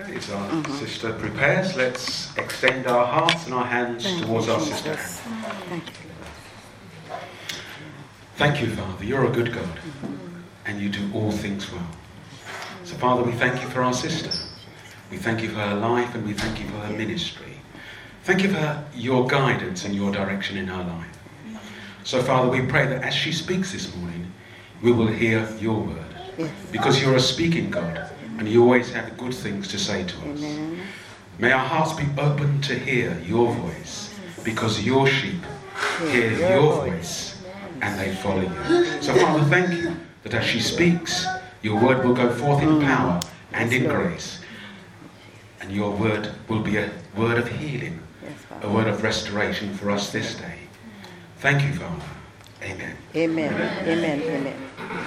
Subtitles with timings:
[0.00, 0.72] Okay, so our mm-hmm.
[0.72, 1.76] sister prepares.
[1.76, 4.94] Let's extend our hearts and our hands Thank towards our sister.
[4.94, 5.92] Thank you.
[8.36, 9.04] Thank you, Father.
[9.04, 9.78] You're a good God,
[10.64, 11.86] and you do all things well.
[12.84, 14.30] So, Father, we thank you for our sister.
[15.10, 17.60] We thank you for her life, and we thank you for her ministry.
[18.24, 21.60] Thank you for your guidance and your direction in her life.
[22.02, 24.32] So, Father, we pray that as she speaks this morning,
[24.80, 26.50] we will hear your word.
[26.70, 28.11] Because you're a speaking God
[28.42, 30.42] and you always have good things to say to us.
[30.42, 30.80] Amen.
[31.38, 35.40] May our hearts be open to hear your voice because your sheep
[36.10, 37.40] hear your voice
[37.82, 38.84] and they follow you.
[39.00, 41.24] So, Father, thank you that as she speaks,
[41.62, 42.84] your word will go forth in mm.
[42.84, 43.20] power
[43.52, 44.40] and in grace.
[45.60, 48.00] And your word will be a word of healing,
[48.60, 50.58] a word of restoration for us this day.
[51.38, 52.02] Thank you, Father.
[52.60, 52.96] Amen.
[53.14, 53.54] Amen.
[53.86, 54.22] Amen.
[54.22, 55.06] Amen.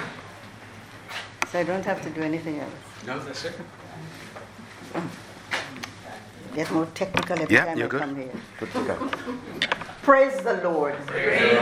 [1.52, 2.72] So I don't have to do anything else.
[3.06, 3.54] No, that's it.
[6.54, 8.00] Get more technical every yeah, time you're I good.
[8.00, 8.32] come here.
[8.58, 9.10] Good to go.
[10.02, 10.96] Praise the Lord.
[11.06, 11.58] Praise,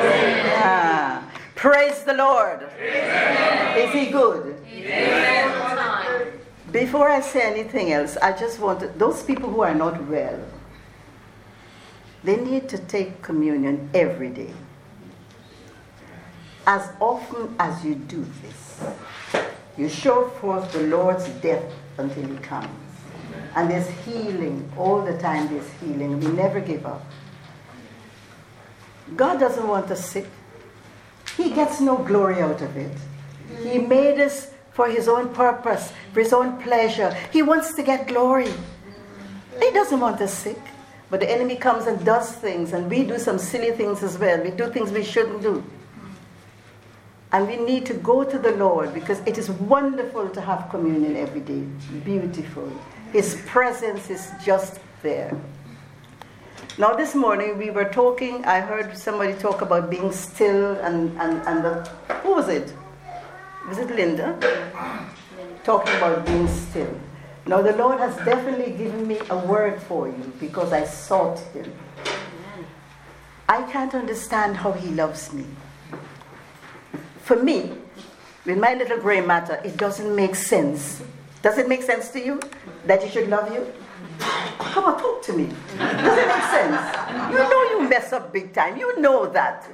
[0.57, 2.61] ah, praise the Lord.
[2.79, 3.79] Amen.
[3.79, 4.57] Is He good?
[4.73, 6.33] Amen.
[6.71, 10.41] Before I say anything else, I just want to, those people who are not well,
[12.25, 14.53] they need to take communion every day.
[16.67, 18.81] As often as you do this,
[19.77, 21.65] you show forth the Lord's death
[21.99, 22.69] until he comes.
[23.57, 24.71] And there's healing.
[24.77, 26.21] All the time there's healing.
[26.21, 27.05] We never give up.
[29.17, 30.27] God doesn't want us sick.
[31.37, 32.97] He gets no glory out of it.
[33.63, 33.89] He mm.
[33.89, 37.15] made us for his own purpose, for his own pleasure.
[37.33, 38.53] He wants to get glory.
[39.61, 40.59] He doesn't want us sick.
[41.11, 44.43] But the enemy comes and does things, and we do some silly things as well.
[44.43, 45.63] We do things we shouldn't do.
[47.35, 51.17] And we need to go to the Lord because it is wonderful to have communion
[51.17, 51.65] every day.
[52.05, 52.71] Beautiful.
[53.13, 55.37] His presence is just there.
[56.79, 61.43] Now, this morning we were talking, I heard somebody talk about being still, and, and,
[61.49, 61.75] and the,
[62.23, 62.73] who was it?
[63.69, 64.39] Was it Linda?
[65.65, 66.95] Talking about being still.
[67.47, 71.73] Now, the Lord has definitely given me a word for you because I sought Him.
[73.49, 75.47] I can't understand how He loves me
[77.25, 77.73] for me,
[78.45, 81.03] with my little gray matter, it doesn't make sense.
[81.43, 82.41] Does it make sense to you
[82.87, 83.67] that he should love you?
[84.59, 85.47] Come on, talk to me.
[85.79, 87.33] Does it make sense?
[87.33, 88.77] You know you mess up big time.
[88.77, 89.67] You know that.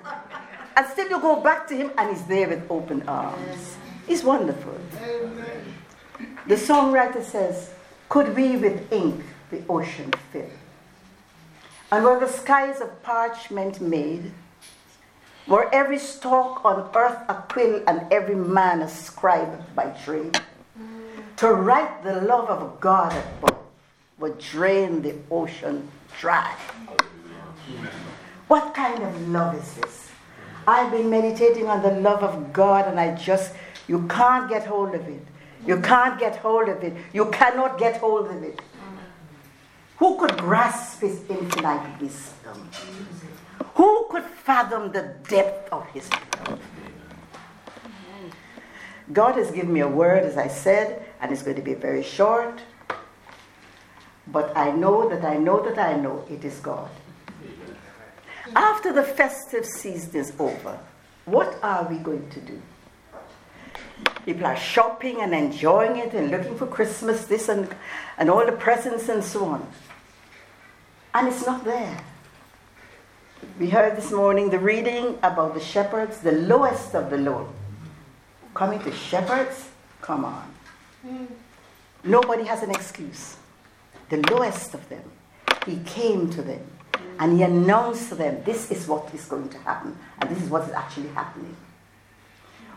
[0.76, 3.76] And still you go back to him and he's there with open arms.
[4.06, 4.78] He's wonderful.
[6.46, 7.72] The songwriter says,
[8.08, 10.50] Could we with ink the ocean fill?
[11.92, 14.32] And were the skies of parchment made,
[15.46, 20.40] were every stalk on earth a quill and every man a scribe by trade?
[21.38, 23.14] To write the love of God
[24.18, 26.54] would drain the ocean dry.
[28.48, 30.10] What kind of love is this?
[30.66, 33.54] I've been meditating on the love of God and I just,
[33.88, 35.26] you can't get hold of it.
[35.66, 36.94] You can't get hold of it.
[37.12, 38.60] You cannot get hold of it.
[39.98, 42.70] Who could grasp his infinite wisdom?
[44.10, 46.60] Could fathom the depth of his love?
[49.12, 52.02] God has given me a word, as I said, and it's going to be very
[52.02, 52.60] short.
[54.26, 56.90] But I know that I know that I know it is God.
[58.56, 60.76] After the festive season is over,
[61.26, 62.60] what are we going to do?
[64.26, 67.72] People are shopping and enjoying it and looking for Christmas, this and,
[68.18, 69.68] and all the presents and so on.
[71.14, 72.04] And it's not there.
[73.58, 77.48] We heard this morning the reading about the shepherds, the lowest of the low.
[78.54, 79.68] Coming to shepherds?
[80.00, 80.52] Come on.
[82.04, 83.36] Nobody has an excuse.
[84.08, 85.02] The lowest of them.
[85.66, 86.64] He came to them
[87.18, 90.48] and he announced to them, This is what is going to happen, and this is
[90.48, 91.54] what is actually happening.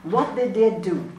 [0.04, 1.12] What they did they do?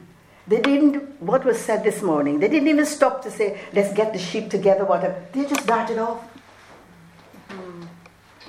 [0.47, 4.13] They didn't, what was said this morning, they didn't even stop to say, Let's get
[4.13, 5.23] the sheep together, whatever.
[5.33, 6.23] They just darted off.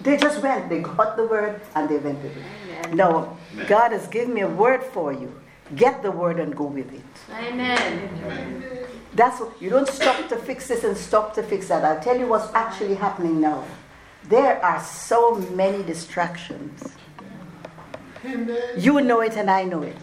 [0.02, 0.68] They just went.
[0.68, 2.44] They got the word and they went with it.
[2.84, 2.96] Amen.
[2.96, 3.66] No, Amen.
[3.66, 5.32] God has given me a word for you.
[5.74, 7.02] Get the word and go with it.
[7.32, 8.86] Amen.
[9.14, 11.84] That's what, you don't stop to fix this and stop to fix that.
[11.84, 13.64] I'll tell you what's actually happening now.
[14.28, 16.84] There are so many distractions.
[18.24, 18.60] Amen.
[18.76, 19.96] You know it and I know it.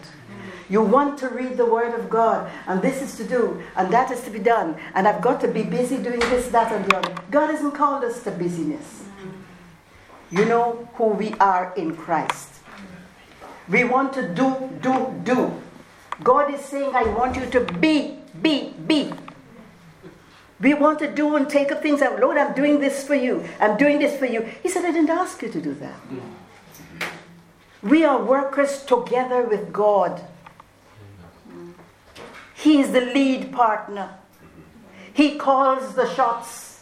[0.68, 4.10] You want to read the Word of God, and this is to do, and that
[4.10, 6.96] is to be done, and I've got to be busy doing this, that, and the
[6.96, 7.14] other.
[7.30, 9.03] God hasn't called us to busyness.
[10.36, 12.48] You know who we are in Christ.
[13.68, 15.62] We want to do, do, do.
[16.24, 19.12] God is saying, I want you to be, be, be.
[20.60, 22.18] We want to do and take up things out.
[22.18, 23.44] Lord, I'm doing this for you.
[23.60, 24.40] I'm doing this for you.
[24.60, 26.00] He said, I didn't ask you to do that.
[27.82, 30.20] We are workers together with God.
[32.54, 34.18] He is the lead partner.
[35.12, 36.73] He calls the shots.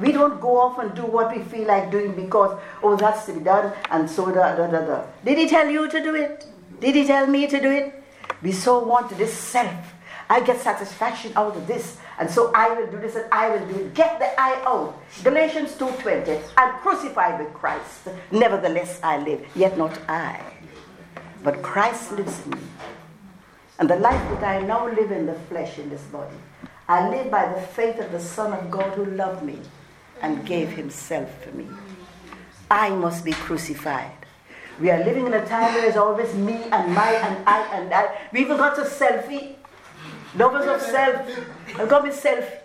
[0.00, 3.34] We don't go off and do what we feel like doing because, oh, that's to
[3.34, 5.04] be done, and so da da da da.
[5.22, 6.46] Did he tell you to do it?
[6.80, 8.02] Did he tell me to do it?
[8.42, 9.92] We so want this self.
[10.30, 13.66] I get satisfaction out of this, and so I will do this and I will
[13.66, 13.94] do it.
[13.94, 14.96] Get the I out.
[15.22, 18.08] Galatians 2.20, I'm crucified with Christ.
[18.30, 20.40] Nevertheless I live, yet not I.
[21.42, 22.60] But Christ lives in me.
[23.78, 26.36] And the life that I now live in the flesh, in this body,
[26.88, 29.58] I live by the faith of the Son of God who loved me
[30.22, 31.66] and gave himself for me.
[32.70, 34.12] I must be crucified.
[34.80, 37.92] We are living in a time where there's always me and my and I and
[37.92, 38.28] I.
[38.32, 39.56] We even got a selfie.
[40.36, 41.28] Lovers of self.
[41.78, 42.60] I've got me selfie.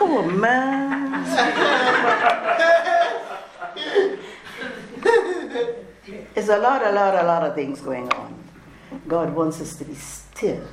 [0.00, 1.24] Oh man.
[6.34, 8.44] There's a lot, a lot, a lot of things going on.
[9.08, 10.66] God wants us to be still,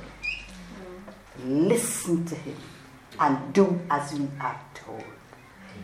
[1.44, 2.56] listen to Him,
[3.20, 5.04] and do as we are told.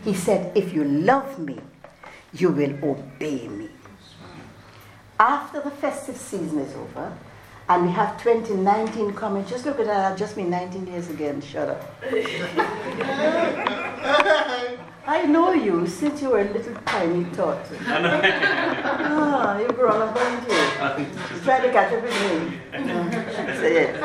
[0.05, 1.59] He said, If you love me,
[2.33, 3.69] you will obey me.
[5.19, 7.13] After the festive season is over,
[7.69, 11.41] and we have 2019 coming, just look at that, I've just been 19 years again,
[11.41, 11.83] shut up.
[15.07, 17.59] I know you since you were a little tiny tot.
[17.87, 20.57] ah, you've grown up, haven't you?
[21.43, 22.59] Try to catch up with me.
[22.73, 24.01] That's it.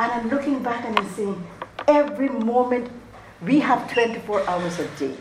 [0.00, 1.44] And I'm looking back and I'm saying,
[1.88, 2.90] every moment
[3.42, 5.16] we have 24 hours a day.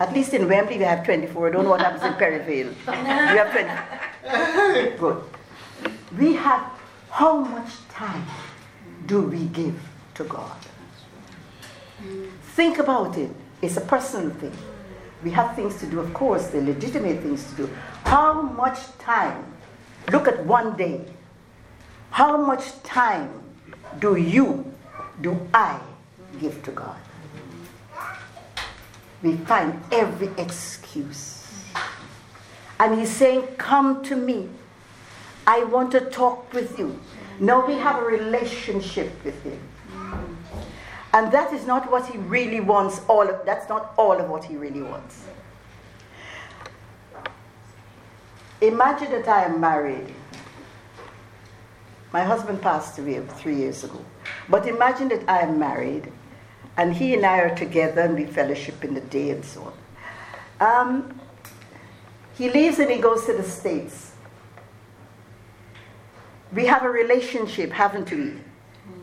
[0.00, 1.48] At least in Wembley we have 24.
[1.48, 2.74] I don't know what happens in Perivale.
[2.86, 3.52] We have
[4.22, 4.96] 20.
[4.98, 5.22] Good.
[6.18, 6.72] We have
[7.10, 8.26] how much time
[9.06, 9.78] do we give
[10.14, 10.56] to God?
[12.56, 13.30] Think about it.
[13.62, 14.52] It's a personal thing.
[15.22, 17.70] We have things to do, of course, the legitimate things to do.
[18.04, 19.44] How much time?
[20.10, 21.04] Look at one day.
[22.10, 23.30] How much time
[23.98, 24.72] do you,
[25.20, 25.78] do I
[26.40, 26.96] give to God?
[29.22, 31.46] We find every excuse.
[32.78, 34.48] And He's saying, Come to me.
[35.46, 36.98] I want to talk with you.
[37.38, 39.60] Now we have a relationship with Him.
[41.12, 43.00] And that is not what he really wants.
[43.08, 45.24] All of, that's not all of what he really wants.
[48.60, 50.14] Imagine that I am married.
[52.12, 54.04] My husband passed away three years ago.
[54.48, 56.12] But imagine that I am married
[56.80, 59.76] and he and I are together and we fellowship in the day and so on.
[60.66, 61.20] Um,
[62.38, 64.12] he leaves and he goes to the States.
[66.54, 68.32] We have a relationship, haven't we?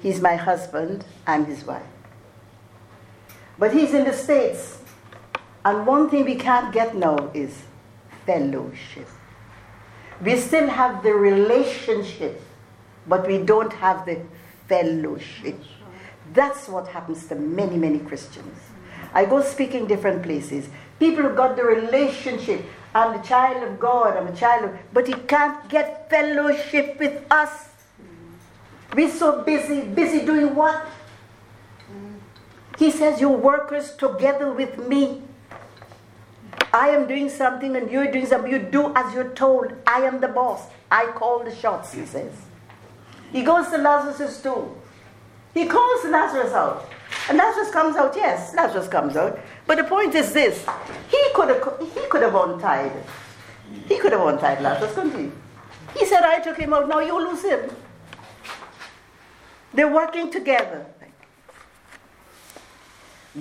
[0.02, 1.86] He's my husband, I'm his wife.
[3.60, 4.80] But he's in the States.
[5.64, 7.62] And one thing we can't get now is
[8.26, 9.08] fellowship.
[10.24, 12.42] We still have the relationship,
[13.06, 14.20] but we don't have the
[14.68, 15.60] fellowship.
[16.34, 18.60] That's what happens to many, many Christians.
[19.14, 20.70] I go speak in different places.
[21.00, 22.66] People got the relationship.
[22.94, 27.24] I'm the child of God, I'm a child of, but he can't get fellowship with
[27.30, 27.70] us.
[28.96, 30.86] We're so busy, busy doing what?
[32.78, 35.22] He says, You're workers together with me.
[36.74, 38.52] I am doing something and you're doing something.
[38.52, 39.74] You do as you're told.
[39.86, 40.68] I am the boss.
[40.92, 42.34] I call the shots, he says.
[43.32, 44.76] He goes to Lazarus' tomb.
[45.54, 46.90] He calls Lazarus out.
[47.30, 49.40] And Lazarus comes out, yes, Lazarus comes out.
[49.66, 50.66] But the point is this
[51.10, 52.92] he could have he could have untied.
[53.88, 55.32] He could have untied Lazarus, couldn't he?
[56.00, 57.70] He said, I took him out, now you lose him.
[59.74, 60.86] They're working together.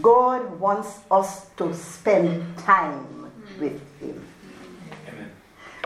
[0.02, 4.22] God wants us to spend time with Him.
[5.08, 5.30] Amen.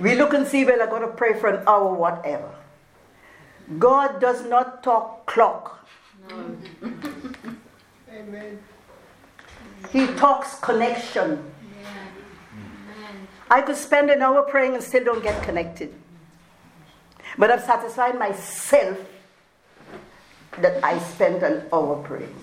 [0.00, 2.50] We look and see, well, I got to pray for an hour, whatever.
[3.78, 5.79] God does not talk clock.
[8.12, 8.58] Amen.
[9.92, 11.44] He talks connection.
[13.50, 15.92] I could spend an hour praying and still don't get connected.
[17.36, 18.98] But I've satisfied myself
[20.58, 22.34] that I spent an hour praying.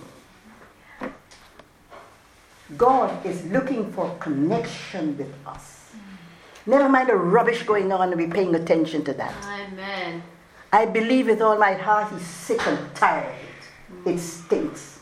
[2.76, 5.92] God is looking for connection with us.
[6.66, 9.34] Never mind the rubbish going on and be paying attention to that.
[9.44, 10.22] Amen.
[10.70, 13.34] I believe with all my heart he's sick and tired.
[14.06, 15.00] It stinks.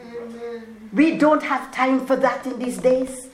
[0.00, 0.88] Amen.
[0.92, 3.28] We don't have time for that in these days.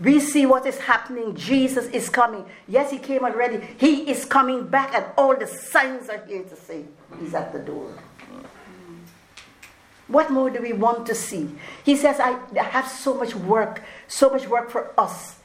[0.00, 1.36] We see what is happening.
[1.36, 2.44] Jesus is coming.
[2.66, 3.64] Yes, he came already.
[3.78, 6.84] He is coming back, and all the signs are here to say
[7.20, 7.94] he's at the door.
[10.08, 11.48] What more do we want to see?
[11.84, 15.36] He says, I have so much work, so much work for us,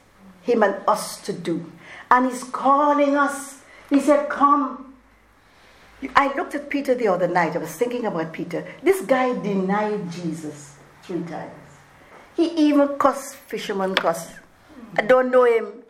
[0.42, 1.72] him and us to do.
[2.10, 3.62] And he's calling us.
[3.88, 4.89] He said, Come.
[6.16, 7.54] I looked at Peter the other night.
[7.54, 8.66] I was thinking about Peter.
[8.82, 11.52] This guy denied Jesus three times.
[12.34, 14.32] He even cussed fisherman cuss.
[14.96, 15.82] I don't know him.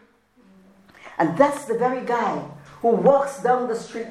[1.18, 2.42] And that's the very guy
[2.80, 4.08] who walks down the street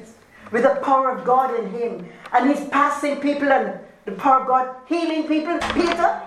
[0.50, 2.08] with the power of God in him.
[2.32, 5.58] And he's passing people and the power of God healing people.
[5.74, 6.22] Peter.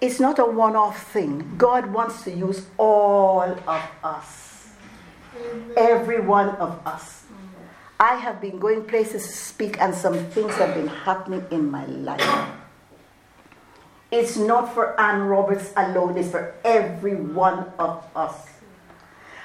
[0.00, 1.54] It's not a one off thing.
[1.56, 4.45] God wants to use all of us.
[5.76, 7.24] Every one of us.
[7.98, 11.86] I have been going places to speak, and some things have been happening in my
[11.86, 12.50] life.
[14.10, 18.48] It's not for Ann Roberts alone, it's for every one of us.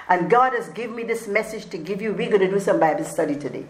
[0.10, 2.12] And God has given me this message to give you.
[2.12, 3.66] We're going to do some Bible study today.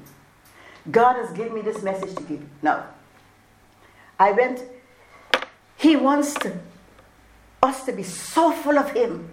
[0.90, 2.50] God has given me this message to give you.
[2.63, 2.88] Now,
[4.20, 4.63] I went,
[5.78, 6.58] He wants to,
[7.62, 9.30] us to be so full of Him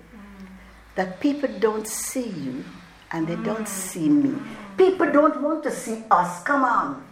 [0.99, 2.65] that people don't see you
[3.13, 4.37] and they don't see me.
[4.77, 6.43] People don't want to see us.
[6.43, 7.07] Come on.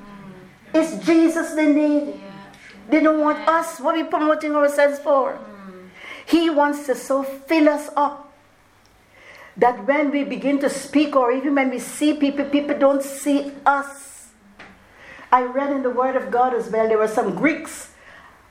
[0.75, 2.21] It's Jesus they need.
[2.91, 3.79] They don't want us.
[3.79, 5.39] What are we promoting ourselves for?
[6.27, 8.33] He wants to so fill us up
[9.57, 13.53] that when we begin to speak or even when we see people, people don't see
[13.65, 14.31] us.
[15.31, 17.93] I read in the Word of God as well, there were some Greeks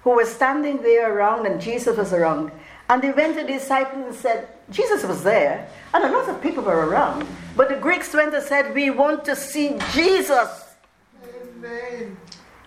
[0.03, 2.53] who were standing there around and Jesus was around.
[2.87, 6.41] And they went to the disciples and said, Jesus was there, and a lot of
[6.41, 7.27] people were around.
[7.55, 10.75] But the Greeks went and said, We want to see Jesus.
[11.23, 12.17] Amen.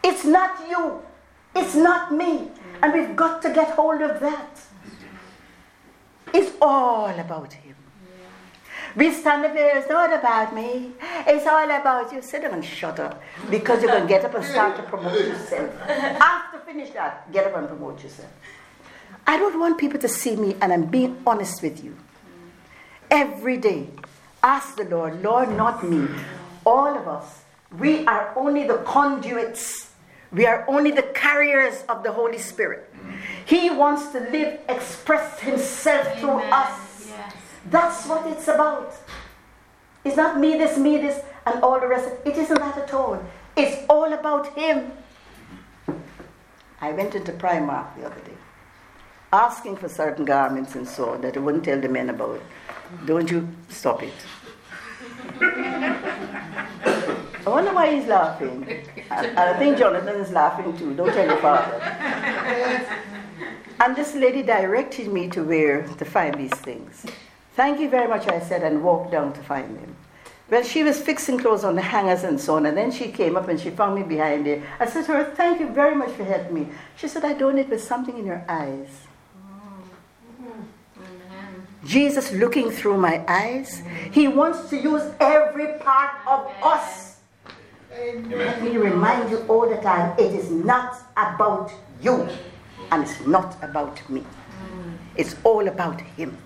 [0.04, 1.02] It's not you,
[1.54, 2.48] it's not me.
[2.82, 4.60] And we've got to get hold of that.
[6.32, 7.74] It's all about Him.
[8.96, 10.92] We stand up here, it's not about me.
[11.26, 12.22] It's all about you.
[12.22, 13.20] Sit down and shut up.
[13.50, 15.70] Because you're going to get up and start to promote yourself.
[15.88, 18.30] After finish that, get up and promote yourself.
[19.28, 21.94] I don't want people to see me, and I'm being honest with you.
[23.10, 23.88] Every day,
[24.42, 26.08] ask the Lord, Lord, not me.
[26.64, 27.42] All of us,
[27.78, 29.92] we are only the conduits.
[30.32, 32.90] We are only the carriers of the Holy Spirit.
[33.44, 36.20] He wants to live, express Himself Amen.
[36.20, 37.12] through us.
[37.70, 38.94] That's what it's about.
[40.04, 42.08] It's not me this, me this, and all the rest.
[42.24, 43.22] It isn't that at all.
[43.56, 44.90] It's all about Him.
[46.80, 48.37] I went into Primark the other day,
[49.32, 52.40] asking for certain garments and so on that I wouldn't tell the men about.
[53.06, 54.12] Don't you stop it.
[57.48, 58.66] I wonder why he's laughing.
[59.10, 60.94] I think Jonathan is laughing too.
[60.94, 61.80] Don't tell your father.
[63.80, 67.06] And this lady directed me to where to find these things.
[67.54, 69.96] Thank you very much, I said, and walked down to find him.
[70.50, 73.36] Well, she was fixing clothes on the hangers and so on, and then she came
[73.36, 74.62] up and she found me behind there.
[74.78, 76.68] I said to her, Thank you very much for helping me.
[76.96, 79.07] She said, I don't it with something in your eyes.
[81.84, 83.82] Jesus looking through my eyes.
[84.10, 87.16] He wants to use every part of us.
[87.90, 92.28] Let me remind you all the time it is not about you,
[92.90, 94.24] and it's not about me.
[95.16, 96.38] It's all about Him.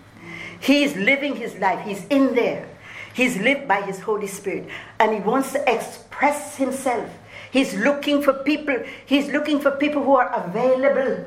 [0.63, 1.85] He is living his life.
[1.85, 2.69] He's in there.
[3.15, 4.69] He's lived by his Holy Spirit.
[5.01, 7.11] And he wants to express himself.
[7.51, 8.79] He's looking for people.
[9.05, 11.27] He's looking for people who are available.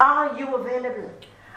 [0.00, 1.08] Are you available?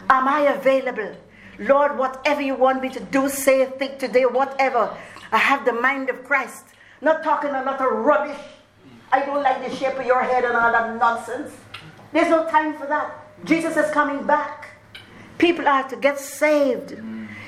[0.08, 1.16] Am I available?
[1.58, 4.96] Lord, whatever you want me to do, say, think today, whatever.
[5.32, 6.64] I have the mind of Christ.
[7.00, 8.38] Not talking a lot of rubbish.
[9.10, 11.52] I don't like the shape of your head and all that nonsense.
[12.12, 13.12] There's no time for that.
[13.44, 14.68] Jesus is coming back.
[15.38, 16.96] People are to get saved.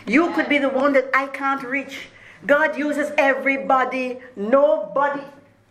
[0.07, 2.09] You could be the one that I can't reach.
[2.47, 4.19] God uses everybody.
[4.37, 5.23] Nobody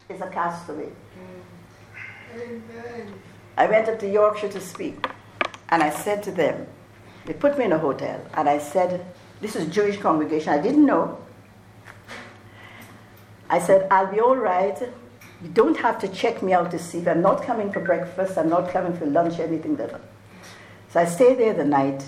[0.10, 0.90] is a castaway.
[3.58, 5.06] I went up to Yorkshire to speak,
[5.70, 6.68] and I said to them,
[7.26, 9.06] they put me in a hotel, and I said,
[9.42, 10.50] this is a Jewish congregation.
[10.50, 11.18] I didn't know.
[13.50, 14.78] I said, I'll be all right.
[15.42, 18.38] You don't have to check me out to see if I'm not coming for breakfast,
[18.38, 20.02] I'm not coming for lunch, anything that.
[20.90, 22.04] So I stayed there the night,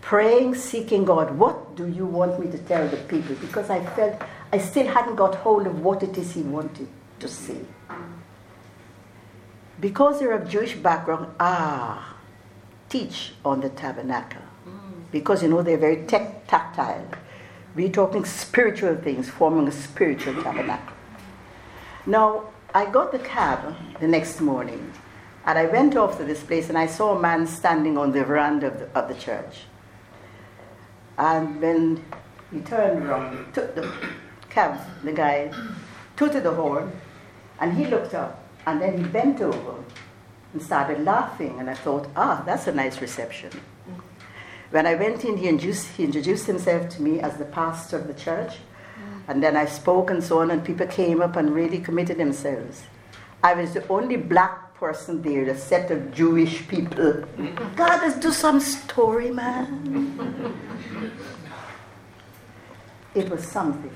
[0.00, 1.36] praying, seeking God.
[1.36, 3.34] What do you want me to tell the people?
[3.36, 6.88] Because I felt I still hadn't got hold of what it is He wanted
[7.18, 7.58] to say.
[9.80, 12.15] Because you're of Jewish background, ah,
[12.88, 14.42] teach on the tabernacle.
[14.66, 15.10] Mm.
[15.12, 17.06] Because you know they're very tech, tactile.
[17.74, 20.94] We're talking spiritual things, forming a spiritual tabernacle.
[22.06, 24.92] Now, I got the cab the next morning
[25.46, 28.24] and I went off to this place and I saw a man standing on the
[28.24, 29.62] veranda of the, of the church.
[31.16, 32.04] And when
[32.52, 33.92] he turned around, took the
[34.50, 35.52] cab, the guy,
[36.16, 36.92] tooted the horn,
[37.60, 39.82] and he looked up, and then he bent over
[40.56, 43.50] and started laughing, and I thought, ah, that's a nice reception.
[44.70, 48.06] When I went in, he introduced, he introduced himself to me as the pastor of
[48.06, 48.54] the church,
[49.28, 52.84] and then I spoke and so on, and people came up and really committed themselves.
[53.44, 57.24] I was the only black person there, a set of Jewish people.
[57.76, 61.12] God, let's do some story, man.
[63.14, 63.94] it was something.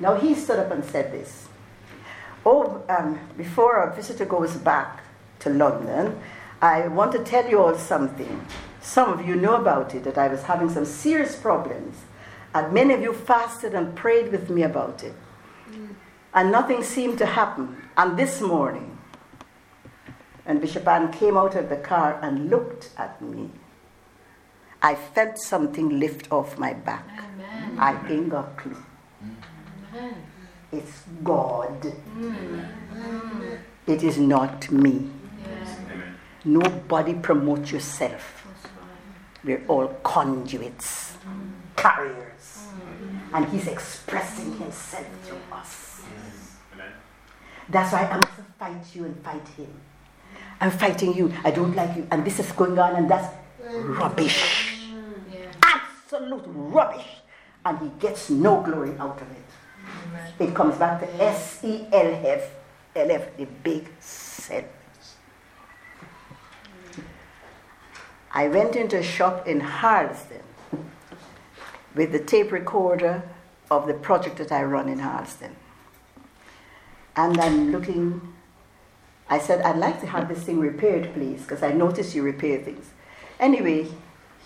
[0.00, 1.46] Now he stood up and said this.
[2.44, 5.04] Oh, um, before our visitor goes back
[5.40, 6.20] to London,
[6.62, 8.46] I want to tell you all something.
[8.80, 11.96] Some of you know about it, that I was having some serious problems.
[12.54, 15.14] And many of you fasted and prayed with me about it.
[16.32, 17.76] And nothing seemed to happen.
[17.96, 18.98] And this morning,
[20.46, 23.50] and Bishop Ann came out of the car and looked at me,
[24.82, 27.06] I felt something lift off my back.
[27.18, 27.78] Amen.
[27.78, 28.76] I ain't got clue.
[29.92, 30.14] Amen.
[30.72, 31.82] It's God.
[32.16, 33.58] Mm.
[33.86, 35.10] It is not me.
[36.44, 38.46] Nobody promote yourself.
[39.44, 41.16] We're all conduits,
[41.76, 42.66] carriers.
[43.32, 46.02] And He's expressing Himself to us.
[47.68, 49.68] That's why I must fight you and fight Him.
[50.60, 51.32] I'm fighting you.
[51.44, 52.06] I don't like you.
[52.10, 54.78] And this is going on, and that's rubbish.
[55.62, 57.06] Absolute rubbish.
[57.64, 60.44] And He gets no glory out of it.
[60.48, 64.64] It comes back to S E L F, the big self.
[68.32, 70.42] I went into a shop in Harlesden
[71.94, 73.22] with the tape recorder
[73.70, 75.56] of the project that I run in Harlesden.
[77.16, 78.34] And I'm looking,
[79.28, 82.62] I said, I'd like to have this thing repaired, please, because I noticed you repair
[82.62, 82.90] things.
[83.40, 83.88] Anyway,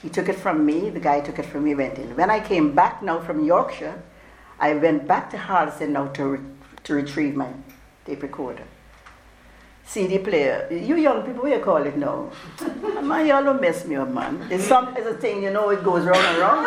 [0.01, 2.17] he took it from me, the guy took it from me, went in.
[2.17, 4.03] When I came back now from Yorkshire,
[4.59, 6.41] I went back to Harlesden now to, re-
[6.85, 7.53] to retrieve my
[8.07, 8.65] tape recorder.
[9.87, 10.69] CD player.
[10.71, 12.31] You young people, what you call it now?
[13.03, 14.47] man, y'all don't mess me up, man.
[14.51, 16.67] It's some it's a thing, you know, it goes round and round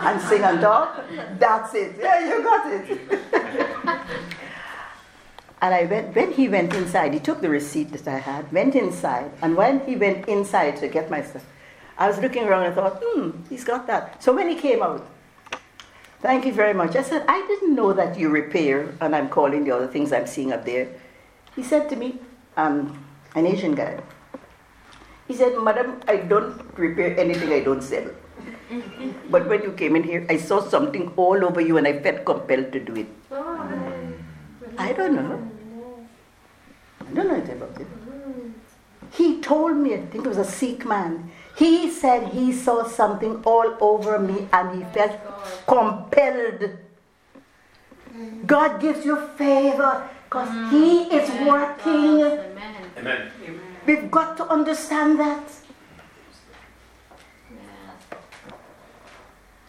[0.00, 1.04] and sing and talk.
[1.38, 1.96] That's it.
[1.98, 3.00] Yeah, you got it.
[5.60, 8.74] and I went when he went inside, he took the receipt that I had, went
[8.74, 11.44] inside, and when he went inside to get my stuff,
[11.98, 14.22] I was looking around and I thought, hmm, he's got that.
[14.22, 15.06] So when he came out,
[16.20, 16.96] Thank you very much.
[16.96, 20.26] I said, I didn't know that you repair, and I'm calling the other things I'm
[20.26, 20.88] seeing up there.
[21.54, 22.18] He said to me,
[22.58, 22.78] um,
[23.34, 23.98] an Asian guy,
[25.26, 28.10] he said, Madam, I don't repair anything I don't sell.
[29.30, 32.24] but when you came in here, I saw something all over you and I felt
[32.24, 33.06] compelled to do it.
[34.78, 35.50] I don't know.
[37.00, 37.86] I don't know anything about it.
[39.12, 43.42] He told me, I think it was a Sikh man, he said he saw something
[43.44, 45.12] all over me and he felt
[45.66, 46.70] compelled.
[48.46, 50.70] God gives you favor because mm.
[50.70, 52.20] He is working.
[52.98, 53.32] Amen.
[53.86, 55.42] We've got to understand that.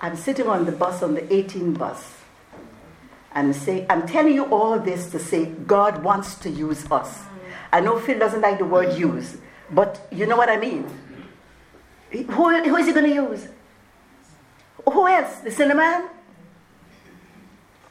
[0.02, 2.15] I'm sitting on the bus, on the 18 bus,
[3.34, 7.19] and say, I'm telling you all this to say God wants to use us.
[7.19, 7.28] Mm.
[7.72, 9.38] I know Phil doesn't like the word use,
[9.72, 10.86] but you know what I mean.
[12.12, 13.48] Who, who is he going to use?
[14.86, 15.38] Who else?
[15.39, 16.10] The cinnamon?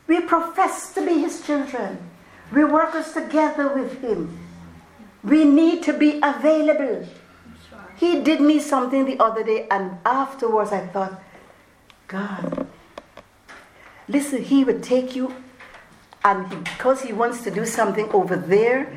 [0.06, 2.07] We profess to be his children.
[2.52, 4.38] We work together with him.
[5.22, 7.06] We need to be available.
[7.96, 11.20] He did me something the other day, and afterwards I thought,
[12.06, 12.66] God,
[14.08, 15.34] listen, he would take you,
[16.24, 18.96] and because he wants to do something over there,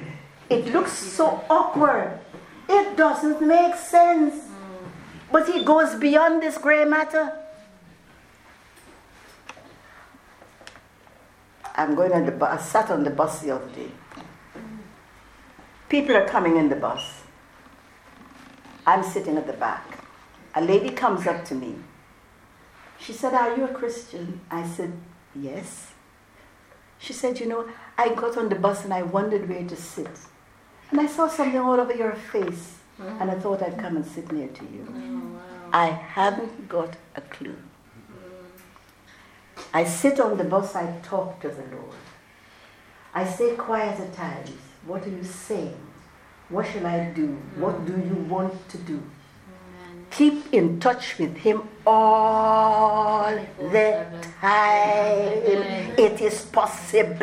[0.50, 2.20] it looks so awkward.
[2.70, 4.36] It doesn't make sense.
[5.32, 7.41] But he goes beyond this gray matter.
[11.82, 12.60] I'm going on the bus.
[12.60, 13.90] I sat on the bus the other day.
[15.90, 17.24] People are coming in the bus.
[18.86, 20.00] I'm sitting at the back.
[20.54, 21.76] A lady comes up to me.
[23.00, 24.42] She said, Are you a Christian?
[24.52, 24.94] I said,
[25.36, 25.94] Yes.
[27.00, 27.68] She said, You know,
[27.98, 30.20] I got on the bus and I wondered where to sit.
[30.92, 32.78] And I saw something all over your face.
[33.20, 34.86] And I thought I'd come and sit near to you.
[34.92, 35.40] Mm, wow.
[35.74, 37.58] I haven't got a clue.
[39.74, 41.96] I sit on the bus, I talk to the Lord.
[43.14, 44.52] I say quiet at times,
[44.86, 45.78] What are you saying?
[46.50, 47.28] What shall I do?
[47.56, 49.02] What do you want to do?
[50.10, 54.06] Keep in touch with Him all the
[54.42, 55.96] time.
[55.98, 57.16] It is possible.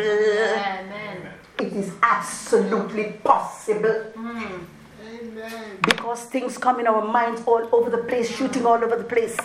[1.59, 4.13] It is absolutely possible.
[4.15, 4.65] Mm.
[5.83, 9.37] Because things come in our minds all over the place, shooting all over the place.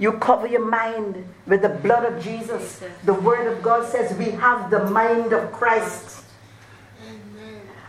[0.00, 2.82] You cover your mind with the blood of Jesus.
[3.04, 6.24] The Word of God says we have the mind of Christ.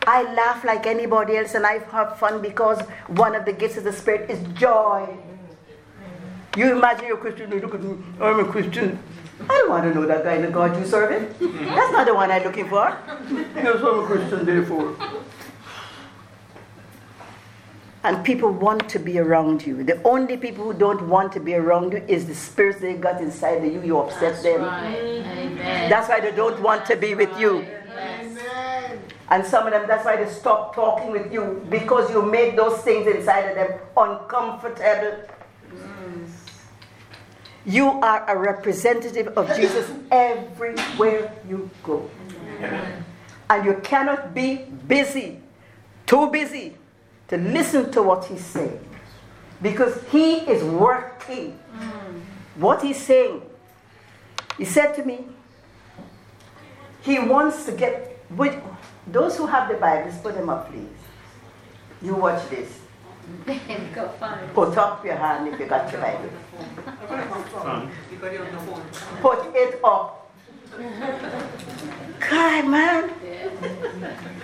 [0.06, 3.86] I laugh like anybody else and I have fun because one of the gifts of
[3.86, 5.08] the Spirit is joy.
[6.58, 9.00] You imagine you're a Christian, look at me, I'm a Christian.
[9.50, 11.34] I don't want to know that guy in the God you serving.
[11.40, 12.98] That's not the one I'm looking for.
[13.56, 14.98] Yes, I'm a Christian, therefore.
[18.04, 19.84] And people want to be around you.
[19.84, 23.22] The only people who don't want to be around you is the spirits they got
[23.22, 23.82] inside of you.
[23.84, 24.62] You upset That's them.
[24.62, 24.96] right.
[24.96, 25.90] Amen.
[25.90, 27.60] That's why they don't want to be with you.
[27.60, 28.38] Yes.
[29.30, 32.82] And some of them, that's why they stop talking with you because you make those
[32.82, 35.24] things inside of them uncomfortable.
[37.66, 42.10] You are a representative of Jesus everywhere you go.
[43.50, 45.40] And you cannot be busy,
[46.08, 46.76] too busy
[47.32, 48.80] to listen to what he's saying.
[49.62, 51.58] Because he is working.
[52.56, 53.42] What he's saying.
[54.58, 55.26] He said to me,
[57.02, 58.62] he wants to get with
[59.08, 60.88] those who have the Bibles, put them up, please.
[62.02, 62.80] You watch this.
[64.54, 66.30] Put up your hand if you got your Bible.
[69.22, 70.32] Put it up.
[72.30, 73.10] God, man.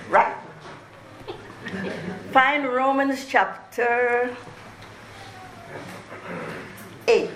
[0.09, 0.46] Right.
[2.31, 4.35] Find Romans chapter
[7.07, 7.29] 8,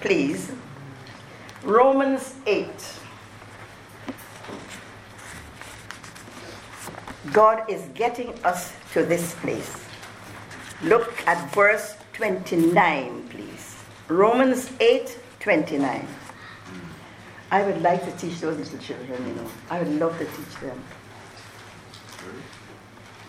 [0.00, 0.52] please.
[1.64, 2.68] Romans 8.
[7.32, 9.84] God is getting us to this place.
[10.82, 13.76] Look at verse 29, please.
[14.08, 16.06] Romans 8 29.
[17.50, 19.46] I would like to teach those little children, you know.
[19.68, 20.80] I would love to teach them.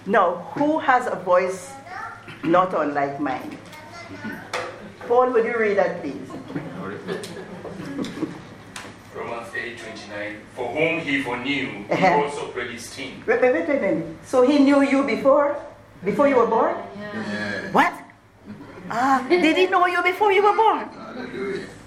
[0.05, 1.71] Now, who has a voice
[2.43, 3.57] not unlike mine?
[5.07, 6.27] Paul, would you read that, please?
[9.15, 10.41] Romans 8 29.
[10.55, 12.23] For whom he foreknew, he Uh-huh.
[12.23, 13.23] also predestined.
[13.27, 14.03] Wait, wait, wait, wait, wait.
[14.25, 15.55] So he knew you before?
[16.03, 16.75] Before you were born?
[16.99, 17.71] Yeah.
[17.71, 17.93] What?
[18.89, 20.83] Ah, did he know you before you were born?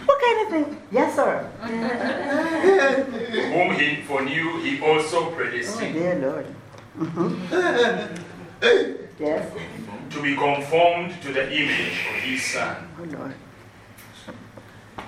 [0.06, 0.80] What kind of thing?
[0.90, 1.44] Yes, sir.
[1.60, 5.92] For whom he foreknew, he also predestined.
[5.92, 6.46] Oh, predestined dear Lord.
[6.98, 8.22] Mhm.
[9.18, 9.52] Yes.
[10.10, 13.34] to be conformed to the image of his son, Oh, Lord.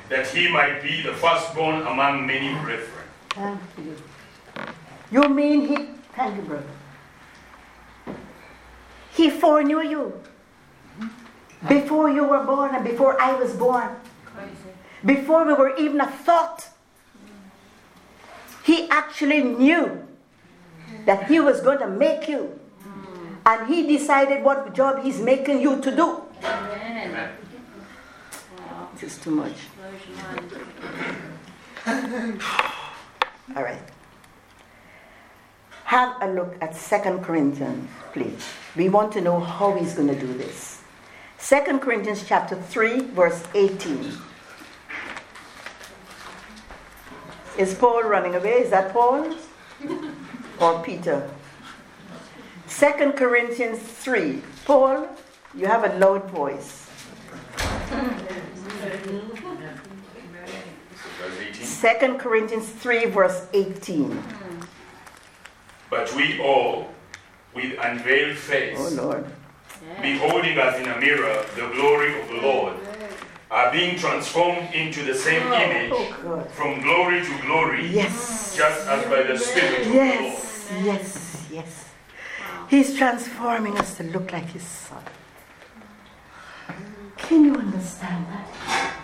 [0.08, 3.04] that he might be the firstborn among many brethren.
[3.30, 3.96] Thank you.
[5.10, 5.76] You mean he.
[6.16, 6.64] Thank you, brother.
[9.10, 10.12] He foreknew you.
[11.68, 13.88] Before you were born and before I was born.
[14.24, 14.72] Crazy.
[15.04, 16.68] Before we were even a thought.
[18.64, 20.07] He actually knew
[21.06, 22.58] that he was going to make you.
[23.46, 26.22] And he decided what job he's making you to do.
[26.44, 27.08] Amen.
[27.08, 27.30] Amen.
[28.94, 29.54] This is too much.
[29.76, 30.16] Blows your
[31.86, 32.42] mind.
[33.56, 33.82] All right.
[35.84, 38.44] Have a look at Second Corinthians, please.
[38.76, 40.82] We want to know how he's going to do this.
[41.38, 44.12] Second Corinthians chapter 3, verse 18.
[47.56, 48.60] Is Paul running away?
[48.60, 49.34] Is that Paul?
[50.60, 51.28] Or Peter?
[52.66, 54.42] Second Corinthians 3.
[54.64, 55.08] Paul,
[55.54, 56.86] you have a loud voice.
[61.18, 61.54] Verse 18.
[61.64, 64.22] Second Corinthians 3, verse 18.
[65.90, 66.88] But we all,
[67.54, 69.24] with unveiled face, Oh, Lord.
[70.02, 72.74] Beholding as in a mirror the glory of the Lord,
[73.50, 78.54] are being transformed into the same oh, image Oh, from glory to glory, Yes.
[78.56, 80.34] just as by the Spirit of the Lord.
[80.70, 81.84] Yes, yes, yes.
[82.68, 85.02] He's transforming us to look like his son.
[87.16, 88.94] Can you understand that?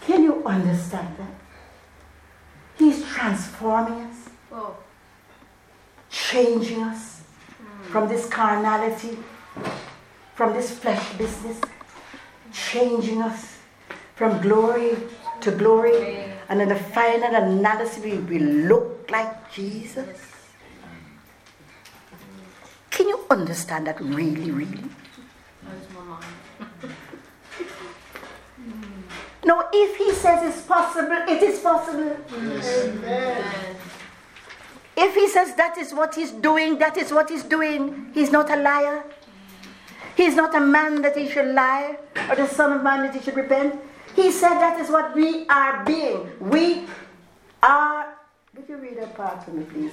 [0.00, 1.34] Can you understand that?
[2.78, 4.16] He's transforming us,
[4.50, 4.76] Oh,
[6.10, 7.20] changing us
[7.58, 7.92] hmm.
[7.92, 9.16] from this carnality,
[10.34, 11.60] from this flesh business,
[12.52, 13.58] changing us
[14.16, 14.96] from glory
[15.40, 16.24] to glory.
[16.48, 20.06] And in the final analysis, we will look like Jesus.
[20.08, 20.31] yes.
[22.92, 24.66] Can you understand that really, really?
[24.76, 26.24] Blows my mind.
[29.44, 32.16] No, if he says it's possible, it is possible.
[32.32, 33.76] Amen.
[34.96, 38.10] If he says that is what he's doing, that is what he's doing.
[38.14, 39.02] He's not a liar.
[40.14, 41.96] He's not a man that he should lie,
[42.28, 43.80] or the son of man that he should repent.
[44.14, 46.30] He said that is what we are being.
[46.38, 46.84] We
[47.62, 48.14] are.
[48.54, 49.92] Would you read that part for me, please?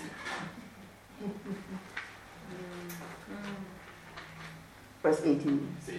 [5.01, 5.75] Verse 18.
[5.81, 5.95] says,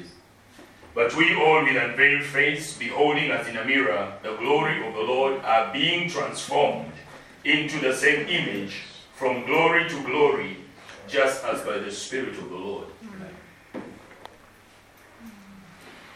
[0.95, 5.01] But we all with unveiled face, beholding as in a mirror the glory of the
[5.01, 6.93] Lord, are being transformed
[7.45, 8.83] into the same image
[9.15, 10.57] from glory to glory,
[11.09, 12.87] just as by the Spirit of the Lord.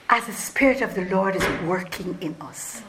[0.08, 2.82] As the Spirit of the Lord is working in us,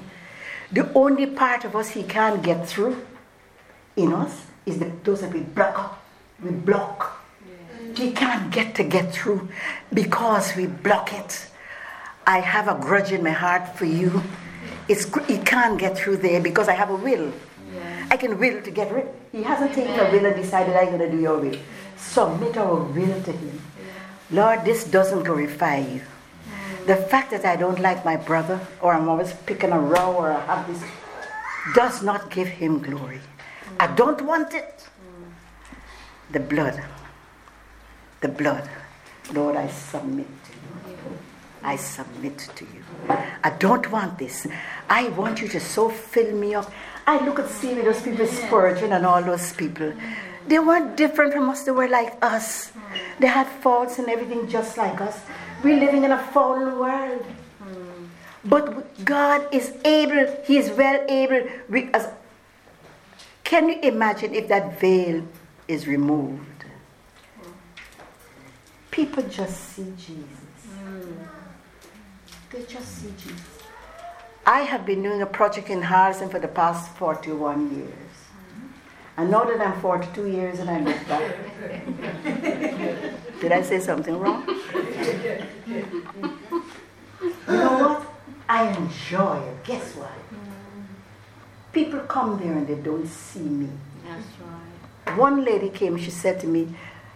[0.71, 3.05] the only part of us He can't get through
[3.95, 6.05] in us is the, those that we block up.
[6.43, 7.14] We block.
[7.95, 9.47] He can't get to get through
[9.93, 11.47] because we block it.
[12.27, 14.21] I have a grudge in my heart for you.
[14.89, 17.31] It's, it can't get through there because I have a will.
[17.73, 18.07] Yeah.
[18.11, 19.07] I can will to get rid.
[19.31, 21.57] He hasn't taken a will and decided I'm going to do your will.
[21.97, 23.61] Submit our will to Him.
[24.31, 26.01] Lord, this doesn't glorify you.
[26.01, 26.87] Mm.
[26.87, 30.31] The fact that I don't like my brother or I'm always picking a row or
[30.31, 30.83] I have this
[31.73, 33.21] does not give Him glory.
[33.79, 34.87] I don't want it.
[34.87, 36.33] Mm.
[36.33, 36.83] The blood.
[38.21, 38.69] The blood.
[39.33, 41.17] Lord, I submit to you.
[41.63, 42.83] I submit to you.
[43.43, 44.47] I don't want this.
[44.89, 46.71] I want you to so fill me up.
[47.07, 49.93] I look at see those people, Spurgeon and all those people.
[50.47, 52.71] They weren't different from us, they were like us.
[53.19, 55.19] They had faults and everything just like us.
[55.63, 57.25] We're living in a fallen world.
[58.43, 61.47] But God is able, He is well able.
[63.43, 65.27] Can you imagine if that veil
[65.67, 66.54] is removed?
[68.95, 70.61] People just see Jesus.
[70.85, 71.27] Mm.
[72.49, 73.41] They just see Jesus.
[74.45, 77.91] I have been doing a project in Harlesden for the past 41 years.
[79.17, 81.35] I know that I'm 42 years and I look back,
[83.41, 84.47] did I say something wrong?
[85.67, 85.83] You
[87.47, 88.07] know what?
[88.47, 89.63] I enjoy it.
[89.65, 90.11] Guess what?
[91.73, 93.67] People come there and they don't see me.
[94.07, 95.17] That's right.
[95.17, 96.69] One lady came, she said to me,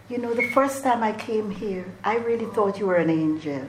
[0.10, 3.68] You know, the first time I came here, I really thought you were an angel.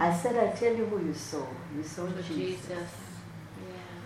[0.00, 1.44] I said, I tell you who you saw.
[1.76, 2.28] You saw Jesus.
[2.28, 2.90] Jesus.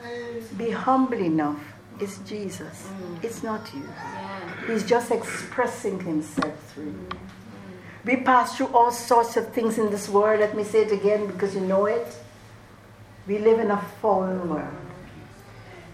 [0.03, 0.41] Yeah.
[0.59, 1.61] Be humble enough.
[2.01, 2.89] It's Jesus.
[2.89, 3.25] Mm.
[3.25, 3.85] It's not you.
[3.85, 4.67] Yeah.
[4.67, 7.09] He's just expressing himself through you.
[7.11, 7.19] Mm.
[8.05, 10.41] We pass through all sorts of things in this world.
[10.41, 12.07] Let me say it again because you know it.
[13.29, 14.75] We live in a fallen world.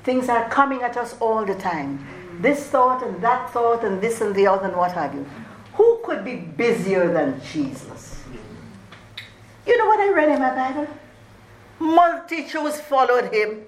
[0.03, 2.22] Things are coming at us all the time.
[2.41, 5.27] This thought and that thought and this and the other and what have you.
[5.75, 8.23] Who could be busier than Jesus?
[9.67, 10.87] You know what I read in my Bible?
[11.79, 13.63] Multitudes followed him.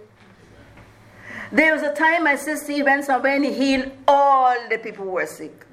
[1.53, 5.05] There was a time my sister he went somewhere and he healed all the people
[5.05, 5.65] who were sick.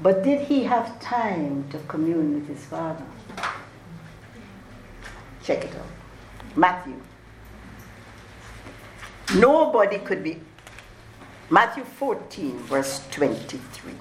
[0.00, 3.04] But did he have time to commune with his father?
[5.42, 6.56] Check it out.
[6.56, 7.00] Matthew.
[9.34, 10.40] Nobody could be.
[11.50, 13.92] Matthew 14, verse 23.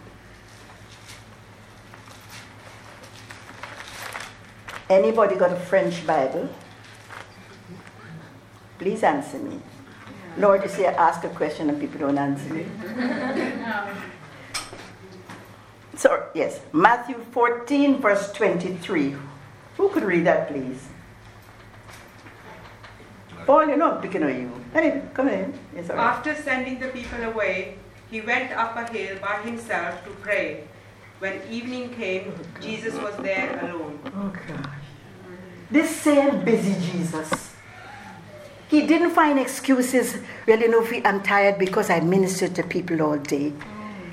[4.90, 6.50] Anybody got a French Bible?
[8.80, 9.62] Please answer me.
[10.38, 12.66] Lord, you see, I ask a question and people don't answer me.
[15.96, 19.16] So, yes, Matthew 14, verse 23.
[19.78, 20.88] Who could read that, please?
[23.48, 24.52] Paul, you know I'm picking on you.
[24.76, 25.54] Anyway, come in.
[25.78, 25.98] All right.
[25.98, 27.76] After sending the people away,
[28.12, 30.68] he went up a hill by himself to pray.
[31.20, 34.00] When evening came, oh, Jesus was there alone.
[34.08, 34.76] Oh, gosh.
[35.72, 37.56] This same busy Jesus.
[38.68, 40.18] He didn't find excuses.
[40.46, 43.54] Well, you know, I'm tired because I ministered to people all day.
[43.56, 43.64] Oh.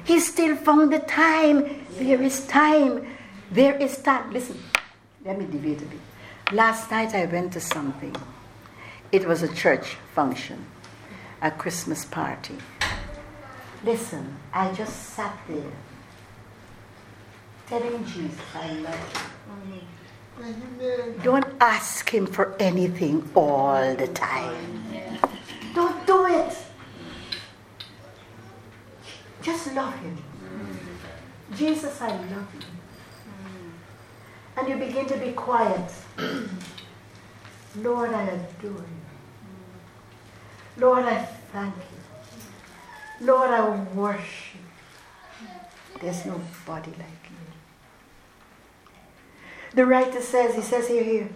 [0.04, 1.84] He still found the time.
[1.98, 3.04] There is time.
[3.50, 4.32] There is time.
[4.32, 4.62] Listen,
[5.24, 6.00] let me deviate a bit.
[6.52, 8.14] Last night I went to something.
[9.14, 10.66] It was a church function,
[11.40, 12.56] a Christmas party.
[13.84, 15.70] Listen, I just sat there
[17.68, 19.30] telling Jesus I love
[19.70, 21.22] you.
[21.22, 24.82] Don't ask him for anything all the time.
[25.76, 26.56] Don't do it.
[29.42, 30.18] Just love him.
[31.54, 32.66] Jesus, I love you.
[34.56, 35.88] And you begin to be quiet.
[37.76, 39.03] Lord, I adore you.
[40.76, 43.26] Lord, I thank you.
[43.26, 44.60] Lord, I worship.
[45.40, 45.48] you.
[46.00, 47.36] There's nobody like you.
[49.74, 51.28] The writer says, he says here, here,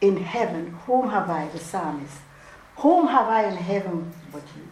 [0.00, 2.18] in heaven, whom have I, the psalmist,
[2.76, 4.62] whom have I in heaven but you?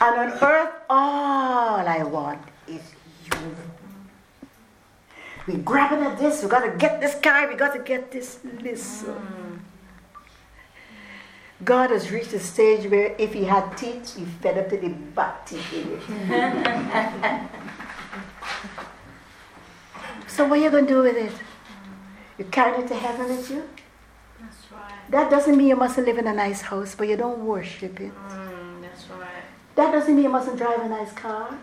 [0.00, 2.82] And on earth, all I want is
[3.24, 3.56] you.
[5.46, 8.38] We're grabbing at this, we gotta get this guy, we gotta get this.
[8.60, 9.51] Listen.
[11.64, 14.88] God has reached a stage where if he had teeth, he fed up to the
[14.88, 16.00] back teeth in
[16.32, 17.40] it.
[20.32, 21.32] So what are you going to do with it?
[22.38, 23.68] You carry it to heaven with you?
[24.40, 25.10] That's right.
[25.10, 28.12] That doesn't mean you mustn't live in a nice house, but you don't worship it.
[28.16, 29.44] Mm, that's right.
[29.74, 31.58] That doesn't mean you mustn't drive a nice car,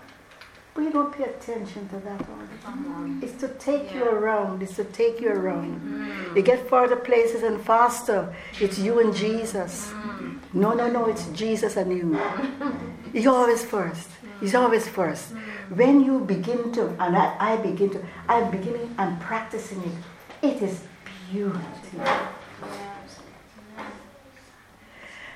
[0.84, 2.84] you don't pay attention to that all the time.
[2.84, 3.20] Come on.
[3.24, 4.62] It's to take you around.
[4.64, 5.80] It's to take you around.
[5.82, 6.36] Mm.
[6.36, 8.34] You get further places and faster.
[8.60, 9.90] It's you and Jesus.
[9.90, 10.40] Mm.
[10.54, 12.20] No, no, no, it's Jesus and you.
[13.14, 14.10] He's always first.
[14.40, 15.34] He's always first.
[15.70, 20.48] When you begin to, and I, I begin to, I'm beginning, I'm practicing it.
[20.48, 20.82] It is
[21.32, 21.60] beauty.
[21.98, 23.20] Yes.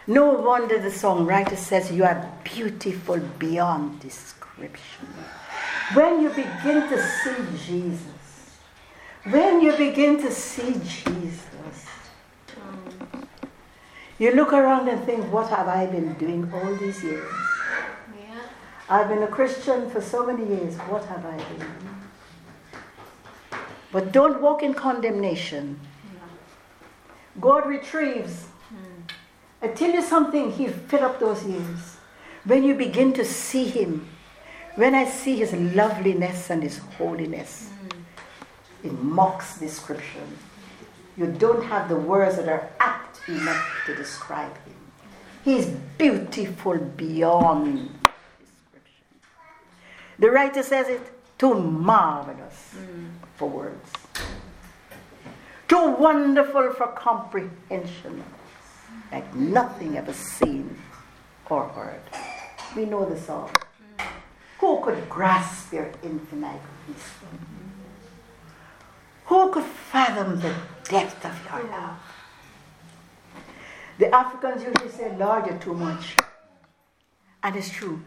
[0.06, 5.08] No wonder the songwriter says you are beautiful beyond description.
[5.94, 7.36] When you begin to see
[7.66, 8.60] Jesus,
[9.24, 11.88] when you begin to see Jesus,
[14.20, 17.34] you look around and think, what have I been doing all these years?
[18.18, 18.42] Yeah.
[18.90, 20.76] I've been a Christian for so many years.
[20.90, 22.02] What have I been doing?
[23.92, 25.80] But don't walk in condemnation.
[27.40, 28.48] God retrieves.
[29.64, 31.96] I tell you something, He'll fill up those years.
[32.44, 34.10] When you begin to see Him,
[34.76, 38.04] when I see His loveliness and His holiness, mm.
[38.84, 40.38] it mocks description.
[41.16, 44.76] You don't have the words that are apt enough to describe Him.
[45.46, 47.88] He's beautiful beyond
[48.44, 49.06] description.
[50.20, 51.02] The writer says it
[51.38, 53.12] too marvelous mm.
[53.38, 53.90] for words,
[55.70, 58.24] too wonderful for comprehension,
[59.14, 60.76] like nothing ever seen
[61.50, 62.02] or heard.
[62.76, 63.52] We know this all.
[64.60, 67.36] Who could grasp your infinite wisdom?
[69.26, 70.54] Who could fathom the
[70.90, 72.00] depth of your love?
[74.00, 76.16] The Africans usually say, Lord, you're too much.
[77.44, 78.02] And it's true.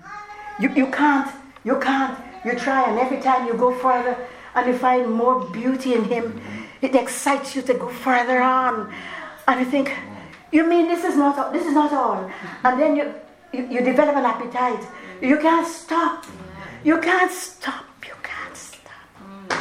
[0.59, 1.31] You, you can't,
[1.64, 4.16] you can't, you try, and every time you go further
[4.55, 6.40] and you find more beauty in Him,
[6.83, 8.92] it excites you to go further on.
[9.47, 9.92] And you think,
[10.53, 12.31] you mean this is not all, this is not all.
[12.65, 13.15] And then you,
[13.53, 14.87] you, you develop an appetite.
[15.21, 16.25] You can't stop.
[16.85, 17.85] You can't stop.
[18.07, 18.93] You can't stop.
[19.23, 19.59] Mm.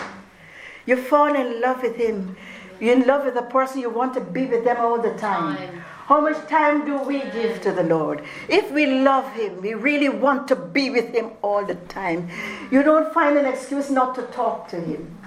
[0.86, 2.36] You fall in love with Him.
[2.80, 5.56] You're in love with the person you want to be with them all the time.
[5.56, 5.84] Time.
[6.06, 8.24] How much time do we give to the Lord?
[8.48, 12.30] If we love Him, we really want to be with Him all the time.
[12.70, 15.18] You don't find an excuse not to talk to Him.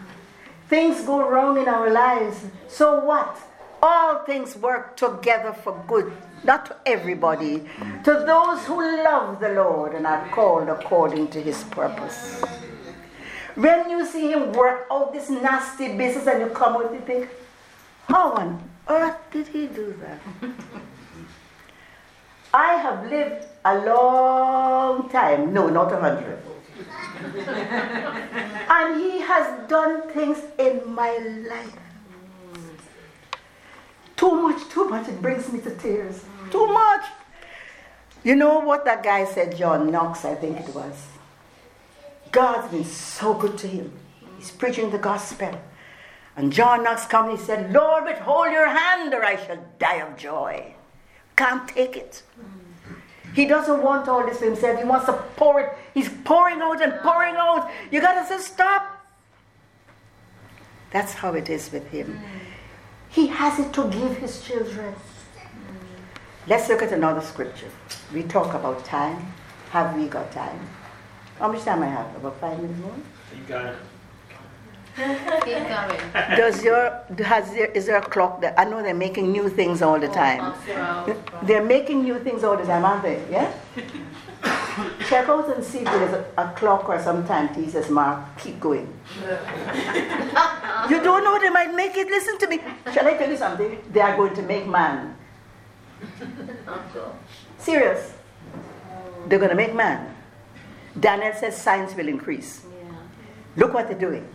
[0.69, 2.45] Things go wrong in our lives.
[2.69, 3.37] So what?
[3.81, 6.13] All things work together for good,
[6.43, 7.65] not to everybody,
[8.05, 12.43] to those who love the Lord and are called according to His purpose.
[13.55, 17.29] When you see Him work out this nasty business and you come out, you think,
[18.09, 20.21] how on earth did He do that?
[22.55, 26.39] I have lived a long time, no, not a hundred.
[28.69, 31.17] and He has done things in my
[31.49, 31.88] life.
[34.19, 36.25] Too much, too much, it brings me to tears.
[36.51, 37.05] Too much.
[38.25, 41.07] You know what that guy said, John Knox, I think it was.
[42.33, 43.93] God's been so good to him.
[44.37, 45.59] He's preaching the gospel.
[46.37, 50.03] And John Knox come and he said, Lord, withhold your hand or I shall die
[50.03, 50.75] of joy.
[51.37, 52.23] Can't take it.
[53.35, 54.81] He doesn't want all this for himself.
[54.81, 55.73] He wants to pour it.
[55.95, 57.71] He's pouring out and pouring out.
[57.93, 59.07] You gotta say, stop.
[60.91, 62.19] That's how it is with him.
[63.19, 64.95] He has it to give his children.
[66.47, 67.67] Let's look at another scripture.
[68.15, 69.33] We talk about time.
[69.71, 70.61] Have we got time?
[71.41, 72.15] How much time I have?
[72.15, 72.95] About five minutes more?
[73.37, 73.77] You got it.
[75.45, 76.37] Keep going.
[76.37, 76.85] Does your
[77.25, 80.11] has there is there a clock that I know they're making new things all the
[80.11, 80.43] oh, time.
[81.43, 83.19] They're making new things all the time, aren't they?
[83.33, 83.53] Yeah?
[85.09, 88.39] Check out and see if there's a, a clock or some timepieces mark.
[88.39, 88.93] Keep going.
[90.91, 92.09] you don't know they might make it.
[92.09, 92.61] Listen to me.
[92.93, 93.83] Shall I tell you something?
[93.91, 95.17] They are going to make man.
[97.57, 98.13] Serious.
[99.29, 100.15] They're going to make man.
[101.01, 102.65] Daniel says science will increase.
[102.65, 102.93] Yeah.
[103.57, 104.29] Look what they're doing.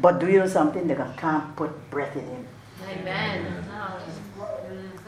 [0.00, 0.88] But do you know something?
[0.88, 2.46] They can't put breath in him.
[2.88, 3.64] Amen.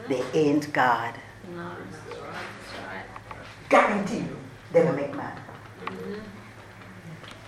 [0.09, 1.15] They ain't God.
[1.55, 1.73] No.
[2.09, 2.23] That's
[2.87, 3.05] right.
[3.69, 4.37] Guarantee you,
[4.73, 5.37] they will make man.
[5.85, 6.21] Mm-hmm.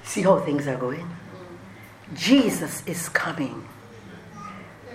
[0.04, 1.00] See how things are going?
[1.00, 2.16] Mm.
[2.16, 3.66] Jesus is coming.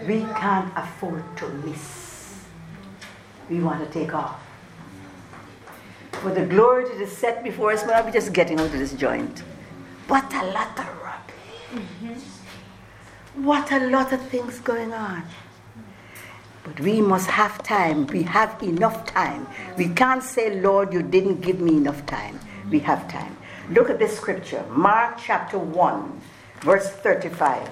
[0.07, 2.45] We can't afford to miss.
[3.49, 4.39] We want to take off.
[6.13, 9.39] For the glory that is set before us, we're just getting out of this joint.
[10.07, 11.85] What a lot of rubbish.
[12.01, 13.43] Mm-hmm.
[13.43, 15.23] What a lot of things going on.
[16.63, 18.07] But we must have time.
[18.07, 19.47] We have enough time.
[19.77, 22.39] We can't say, Lord, you didn't give me enough time.
[22.69, 23.35] We have time.
[23.69, 26.21] Look at this scripture, Mark chapter 1,
[26.61, 27.69] verse 35.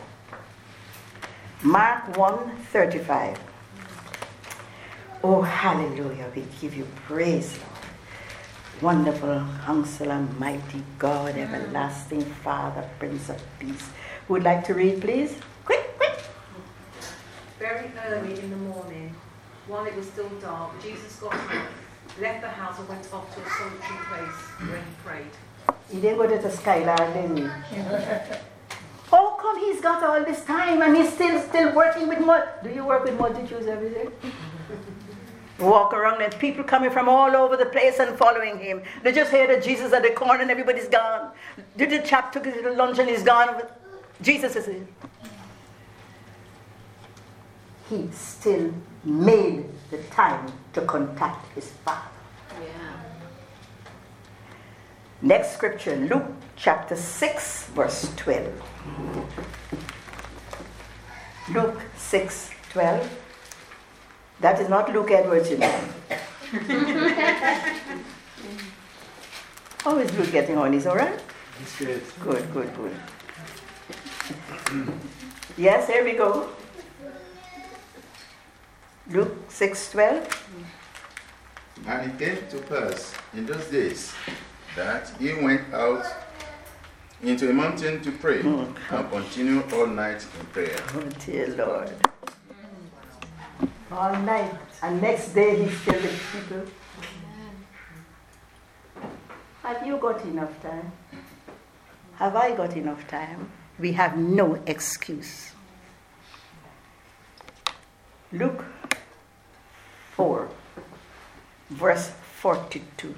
[1.64, 3.40] Mark 1 35.
[5.24, 6.32] Oh, hallelujah.
[6.36, 7.72] We give you praise, Lord.
[8.82, 13.90] Wonderful counselor, mighty God, everlasting Father, Prince of Peace.
[14.28, 15.36] Would like to read, please?
[17.62, 19.14] Very early in the morning,
[19.68, 21.68] while it was still dark, Jesus got up,
[22.20, 25.34] left the house, and went off to a solitary place where he prayed.
[25.92, 27.44] He didn't go to the Skylar, didn't he?
[29.12, 32.72] How come he's got all this time and he's still still working with mul- Do
[32.72, 34.08] you work with multitudes every day?
[35.60, 38.82] Walk around and people coming from all over the place and following him.
[39.04, 41.34] They just hear that Jesus at the corner and everybody's gone.
[41.78, 43.62] Did the chap took his little lunch and he's gone.
[44.20, 44.88] Jesus is in.
[47.92, 48.74] He still
[49.04, 52.08] made the time to contact his father.
[52.54, 53.02] Yeah.
[55.22, 58.54] Next scripture, Luke chapter 6, verse 12.
[61.54, 63.10] Luke 6, 12.
[64.40, 65.82] That is not Luke Edwards, you know.
[69.80, 70.74] How is Luke getting on?
[70.74, 71.20] Is all right?
[71.60, 72.02] That's good.
[72.22, 72.96] Good, good, good.
[75.58, 76.48] Yes, here we go.
[79.12, 80.26] Luke 6:12.
[81.88, 84.14] And it came to pass in those days
[84.76, 86.06] that he went out
[87.22, 88.74] into a mountain to pray Mm.
[88.92, 90.78] and continue all night in prayer.
[90.96, 91.92] Oh, dear Lord.
[93.92, 94.56] All night.
[94.82, 96.64] And next day he's still with people.
[99.64, 100.92] Have you got enough time?
[102.16, 103.50] Have I got enough time?
[103.80, 105.52] We have no excuse.
[108.32, 108.64] Luke
[110.22, 110.48] 4,
[111.72, 112.12] verse
[112.42, 113.16] 42.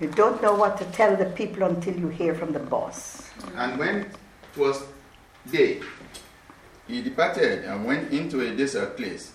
[0.00, 3.28] You don't know what to tell the people until you hear from the boss.
[3.56, 4.16] And when it
[4.56, 4.84] was
[5.50, 5.80] day,
[6.86, 9.32] he departed and went into a desert place.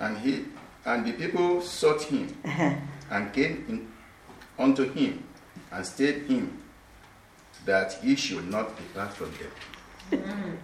[0.00, 0.46] And he
[0.84, 2.74] and the people sought him uh-huh.
[3.12, 3.88] and came in
[4.58, 5.22] unto him
[5.70, 6.60] and stayed him
[7.64, 9.52] that he should not depart from them.
[10.10, 10.56] Mm.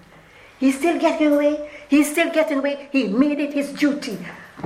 [0.61, 1.71] He's still getting away.
[1.89, 2.89] He's still getting away.
[2.93, 4.19] He made it his duty.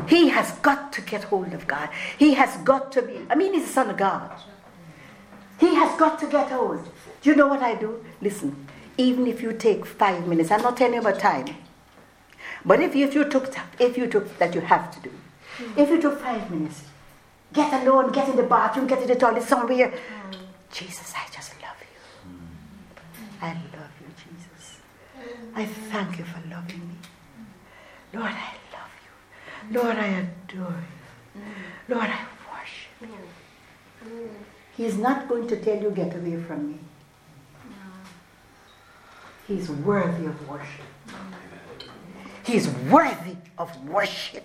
[0.08, 1.88] He has got to get hold of God.
[2.18, 4.30] He has got to be, I mean, he's the Son of God.
[5.60, 6.84] He has got to get hold.
[7.22, 8.04] Do you know what I do?
[8.20, 8.66] Listen,
[8.98, 11.46] even if you take five minutes, I'm not telling you about time.
[12.64, 15.12] But if you, if you took if you took that you have to do,
[15.76, 16.82] if you took five minutes,
[17.52, 19.90] get alone, get in the bathroom, get in the toilet somewhere.
[19.90, 20.36] Mm.
[20.72, 22.30] Jesus, I just love you.
[23.40, 23.93] I love.
[25.56, 26.96] I thank you for loving me.
[28.12, 29.80] Lord, I love you.
[29.80, 30.82] Lord, I adore
[31.36, 31.42] you.
[31.88, 34.30] Lord, I worship you.
[34.76, 36.78] He is not going to tell you, get away from me.
[39.46, 40.86] He's worthy of worship.
[42.44, 44.44] He's worthy of worship.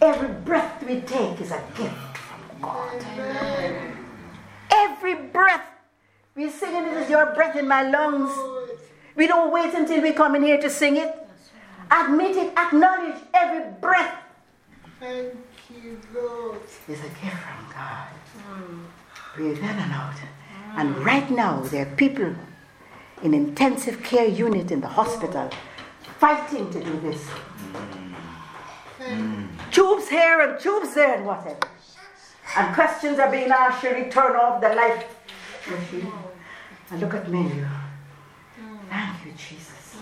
[0.00, 3.04] Every breath we take is a gift from God.
[4.72, 5.66] Every breath.
[6.34, 8.30] We're singing it is your breath in my lungs.
[9.16, 11.14] We don't wait until we come in here to sing it.
[11.90, 14.24] Admit it, acknowledge every breath
[15.04, 15.34] Thank
[15.68, 16.60] you, Lord.
[16.88, 18.08] It's a gift from God.
[19.36, 20.14] Breathe in and out.
[20.76, 22.34] And right now, there are people
[23.22, 25.50] in intensive care unit in the hospital
[26.18, 27.28] fighting to do this.
[29.70, 31.68] Tubes here and tubes there and whatever.
[32.56, 35.06] And questions are being asked, should we turn off the light
[35.68, 36.10] machine?
[36.90, 37.62] And look at me.
[39.36, 39.96] Jesus.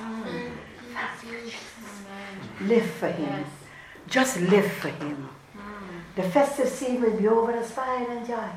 [2.60, 3.44] Live for Him.
[4.08, 5.28] Just live for Him.
[6.16, 8.48] The festive scene will be over as fine and joy.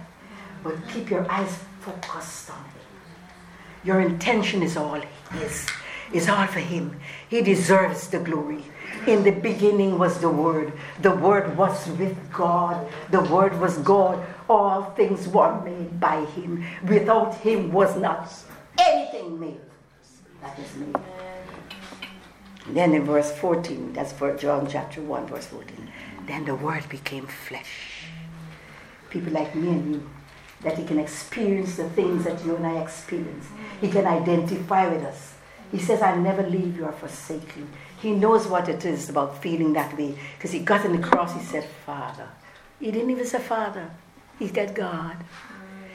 [0.63, 3.87] But keep your eyes focused on it.
[3.87, 5.01] Your intention is all
[5.31, 5.67] His,
[6.11, 6.99] is all for Him.
[7.29, 8.63] He deserves the glory.
[9.07, 10.73] In the beginning was the Word.
[11.01, 12.87] The Word was with God.
[13.11, 14.25] The Word was God.
[14.49, 16.65] All things were made by Him.
[16.87, 18.33] Without Him was not
[18.77, 19.64] anything made
[20.45, 20.95] that is made.
[22.67, 25.91] Then in verse 14, that's for John chapter 1, verse 14.
[26.25, 28.05] Then the Word became flesh.
[29.09, 30.09] People like me and you,
[30.61, 33.47] that He can experience the things that you and I experience.
[33.81, 35.33] He can identify with us.
[35.71, 37.67] He says, I'll never leave you or forsake you.
[38.01, 40.15] He knows what it is about feeling that way.
[40.37, 42.29] Because He got on the cross, He said, Father.
[42.79, 43.91] He didn't even say Father,
[44.37, 45.17] He said God.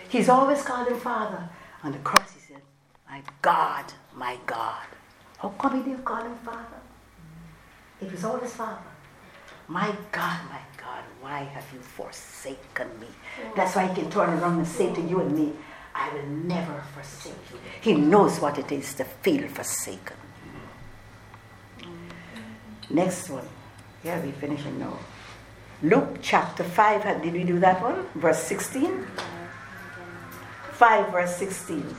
[0.08, 1.48] He's always called Him Father.
[1.82, 2.39] On the cross,
[3.10, 4.86] My God, my God.
[5.38, 6.80] How come He didn't call Him Father?
[8.00, 8.78] It was always Father.
[9.68, 13.06] My God, my God, why have you forsaken me?
[13.54, 15.52] That's why he can turn around and say to you and me,
[15.94, 17.58] I will never forsake you.
[17.80, 20.16] He knows what it is to feel forsaken.
[22.88, 23.48] Next one.
[24.02, 24.98] Yeah, we're finishing now.
[25.82, 27.22] Luke chapter 5.
[27.22, 28.06] Did we do that one?
[28.16, 29.06] Verse 16?
[30.72, 31.94] 5 verse 16.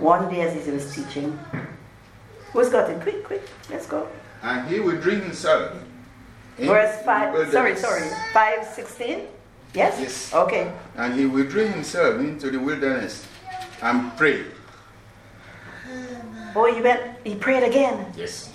[0.00, 1.38] One day as he was teaching.
[2.52, 3.00] Who's got it?
[3.02, 3.42] Quick, quick.
[3.68, 4.08] Let's go.
[4.42, 5.76] And he withdrew himself.
[6.56, 7.52] into Verse 5.
[7.52, 8.08] Sorry, sorry.
[8.32, 9.26] 5 16?
[9.74, 10.00] Yes?
[10.00, 10.34] Yes.
[10.34, 10.72] Okay.
[10.96, 13.26] And he withdrew himself into the wilderness
[13.82, 14.46] and prayed.
[16.56, 18.06] Oh, he went, he prayed again.
[18.16, 18.50] Yes.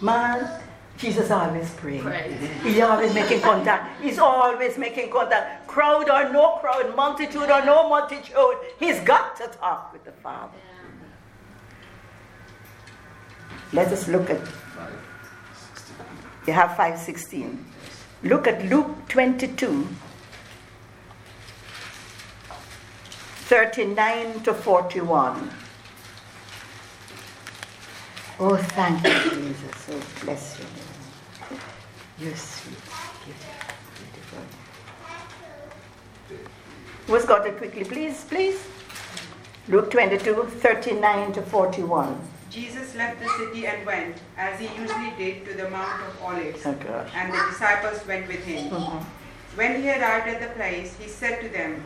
[0.00, 0.48] Man,
[0.96, 2.02] Jesus always praying.
[2.02, 2.36] Praise.
[2.62, 4.00] He's always making contact.
[4.02, 5.59] He's always making contact.
[5.70, 10.58] Crowd or no crowd, multitude or no multitude, he's got to talk with the Father.
[13.72, 14.40] Let us look at.
[16.48, 17.64] You have 516.
[18.24, 19.86] Look at Luke 22,
[23.46, 25.50] 39 to 41.
[28.40, 29.88] Oh, thank you, Jesus.
[29.92, 30.66] Oh, bless you.
[32.18, 32.74] You're sweet,
[33.24, 34.42] beautiful, beautiful.
[37.06, 38.60] Who's got it quickly, please, please?
[39.68, 42.20] Luke 22, 39 to 41.
[42.50, 46.66] Jesus left the city and went, as he usually did, to the Mount of Olives,
[46.66, 47.10] Oh, gosh.
[47.14, 48.70] and the disciples went with him.
[48.70, 49.04] Mhm.
[49.54, 51.84] When he arrived at the place, he said to them,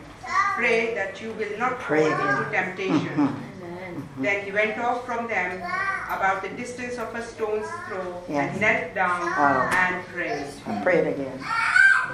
[0.55, 2.37] Pray that you will not Pray, fall yeah.
[2.37, 3.13] into temptation.
[3.19, 4.09] Amen.
[4.17, 5.61] Then he went off from them
[6.09, 8.51] about the distance of a stone's throw Yes.
[8.51, 9.69] and knelt down Oh.
[9.73, 10.47] and prayed.
[10.67, 11.39] I pray it again.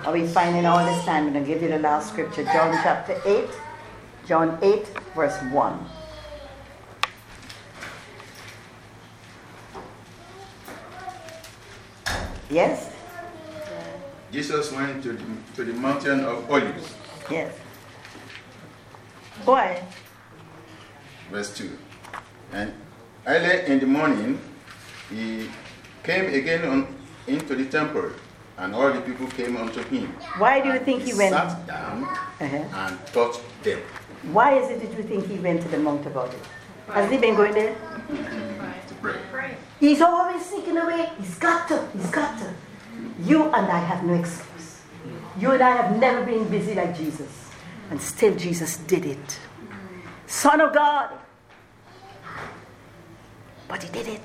[0.03, 1.27] Are we finding all this time?
[1.27, 2.43] I'm going to give you the last scripture.
[2.45, 3.47] John chapter 8.
[4.25, 5.85] John 8, verse 1.
[12.49, 12.95] Yes?
[14.31, 15.23] Jesus went to the,
[15.55, 16.95] to the mountain of Olives.
[17.29, 17.53] Yes.
[19.45, 19.83] Why?
[21.29, 21.77] Verse 2.
[22.53, 22.73] And
[23.27, 24.39] early in the morning,
[25.11, 25.47] he
[26.03, 26.87] came again on,
[27.27, 28.09] into the temple,
[28.61, 30.07] and all the people came unto him.
[30.37, 31.33] Why do you think he went?
[31.33, 32.81] sat down Uh-huh.
[32.81, 33.79] and taught them.
[34.31, 36.47] Why is it that you think he went to the Mount of Olives?
[36.93, 37.73] Has he been going there?
[38.87, 39.19] to pray.
[39.31, 39.57] Pray.
[39.79, 41.09] He's always sneaking away.
[41.19, 41.87] He's got to.
[41.97, 42.53] He's got to.
[43.23, 44.81] You and I have no excuse.
[45.39, 47.49] You and I have never been busy like Jesus.
[47.89, 49.39] And still Jesus did it.
[50.27, 51.09] Son of God.
[53.67, 54.21] But he did it.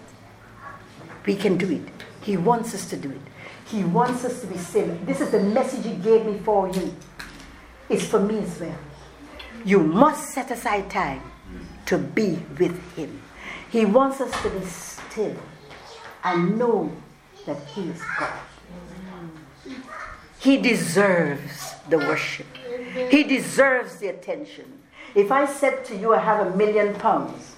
[1.24, 1.88] We can do it.
[2.20, 3.20] He wants us to do it.
[3.66, 5.06] He wants us to be saved.
[5.06, 6.94] This is the message he gave me for you.
[7.88, 8.78] It's for me as well.
[9.64, 11.22] You must set aside time
[11.86, 13.22] to be with him.
[13.70, 15.36] He wants us to be still
[16.22, 16.92] and know
[17.44, 18.32] that he is God.
[20.38, 22.46] He deserves the worship.
[23.10, 24.80] He deserves the attention.
[25.14, 27.56] If I said to you, I have a million pounds,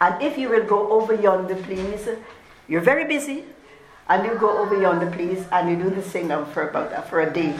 [0.00, 2.08] and if you will go over yonder, please,
[2.66, 3.44] you're very busy,
[4.08, 7.32] and you go over yonder, please, and you do the now for about for a
[7.32, 7.54] day.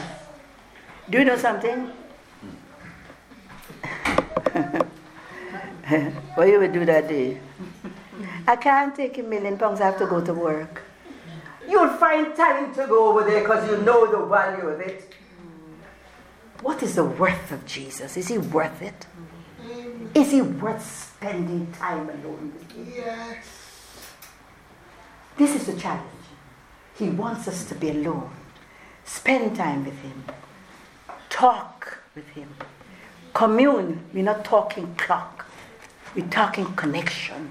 [1.11, 1.91] Do you know something?
[6.35, 7.41] what you would do that day?
[8.47, 10.83] I can't take a million pounds, I have to go to work.
[11.69, 15.15] You'll find time to go over there because you know the value of it.
[16.63, 18.17] What is the worth of Jesus?
[18.17, 19.07] Is he worth it?
[20.15, 22.87] Is he worth spending time alone with you?
[22.97, 23.47] Yes.
[25.37, 26.18] This is the challenge.
[26.99, 28.31] He wants us to be alone.
[29.05, 30.25] Spend time with him.
[31.31, 32.49] Talk with him.
[33.35, 34.05] Commune.
[34.13, 35.47] We're not talking clock.
[36.17, 37.51] We're talking connection.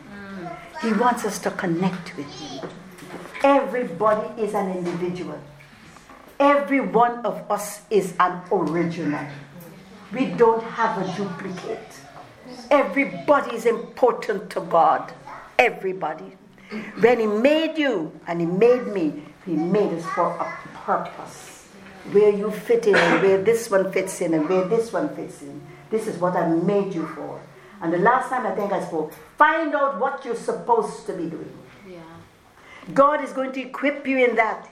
[0.82, 2.70] He wants us to connect with him.
[3.44, 5.40] Everybody is an individual.
[6.40, 9.26] Every one of us is an original.
[10.14, 12.00] We don't have a duplicate.
[12.70, 15.14] Everybody is important to God.
[15.58, 16.36] Everybody.
[17.00, 20.54] When He made you and He made me, He made us for a
[20.86, 21.70] purpose.
[22.12, 25.42] Where you fit in and where this one fits in and where this one fits
[25.42, 25.62] in.
[25.90, 27.42] This is what I made you for.
[27.82, 31.30] And the last time I think I spoke, find out what you're supposed to be
[31.30, 31.58] doing.
[31.90, 32.00] Yeah.
[32.94, 34.70] God is going to equip you in that.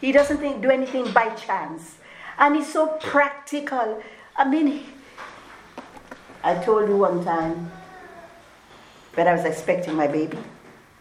[0.00, 1.96] He doesn't think, do anything by chance.
[2.38, 4.02] And He's so practical.
[4.36, 4.84] I mean,
[6.42, 7.70] I told you one time
[9.14, 10.38] when I was expecting my baby,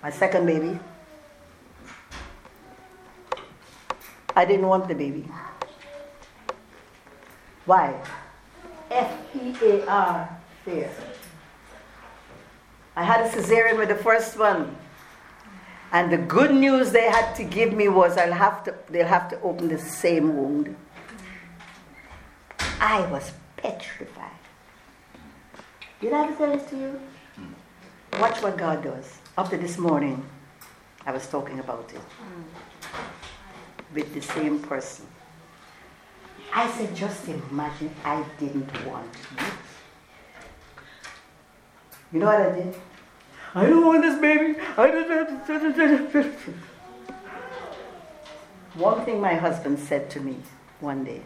[0.01, 0.79] my second baby,
[4.35, 5.29] I didn't want the baby.
[7.65, 7.95] Why?
[8.91, 10.89] F E A R, fear.
[12.95, 14.75] I had a cesarean with the first one.
[15.91, 19.29] And the good news they had to give me was I'll have to, they'll have
[19.29, 20.75] to open the same wound.
[22.81, 24.31] I was petrified.
[26.01, 26.99] Did I ever say this to you?
[28.19, 29.17] Watch what God does.
[29.37, 30.23] Up to this morning,
[31.05, 32.01] I was talking about it
[33.93, 35.05] with the same person.
[36.53, 39.45] I said, just imagine I didn't want you.
[42.13, 42.75] You know what I did?
[43.53, 44.59] I don't want this baby.
[44.77, 45.05] I don't.
[48.75, 50.37] One thing my husband said to me
[50.79, 51.21] one day.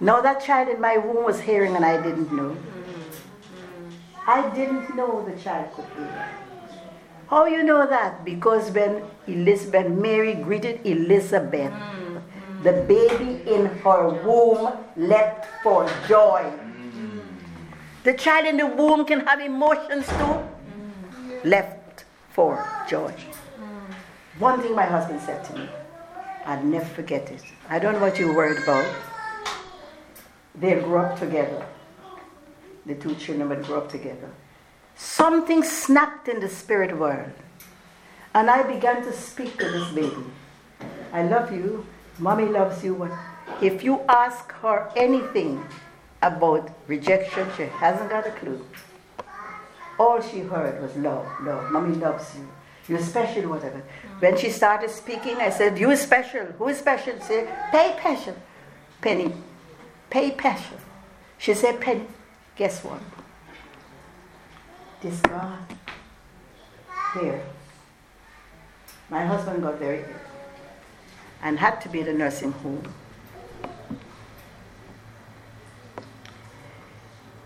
[0.00, 2.56] Now that child in my womb was hearing and I didn't know.
[4.26, 6.28] I didn't know the child could hear.
[7.28, 8.24] How you know that?
[8.24, 11.72] Because when Elizabeth, Mary greeted Elizabeth,
[12.62, 16.50] the baby in her womb leapt for joy.
[18.04, 20.42] The child in the womb can have emotions too.
[21.44, 23.12] Left for joy.
[24.38, 25.68] One thing my husband said to me,
[26.46, 27.42] I'll never forget it.
[27.68, 28.86] I don't know what you're worried about.
[30.54, 31.66] They grew up together.
[32.86, 34.30] The two children would grow up together.
[34.98, 37.30] Something snapped in the spirit world.
[38.34, 40.24] And I began to speak to this baby.
[41.12, 41.86] I love you.
[42.18, 43.08] Mommy loves you.
[43.62, 45.64] If you ask her anything
[46.20, 48.66] about rejection, she hasn't got a clue.
[50.00, 51.70] All she heard was love, love.
[51.70, 52.48] Mommy loves you.
[52.88, 53.82] You're special, whatever.
[54.18, 56.46] When she started speaking, I said, You're special.
[56.58, 57.14] Who is special?
[57.18, 58.34] She said, Pay passion.
[59.00, 59.32] Penny.
[60.10, 60.78] Pay passion.
[61.38, 62.06] She said, Penny.
[62.56, 63.00] Guess what?
[65.00, 65.58] This God.
[67.14, 67.42] Here.
[69.08, 70.28] My husband got very ill
[71.42, 72.82] and had to be in a nursing home.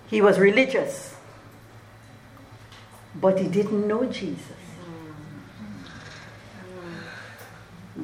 [0.09, 1.15] He was religious,
[3.15, 4.57] but he didn't know Jesus.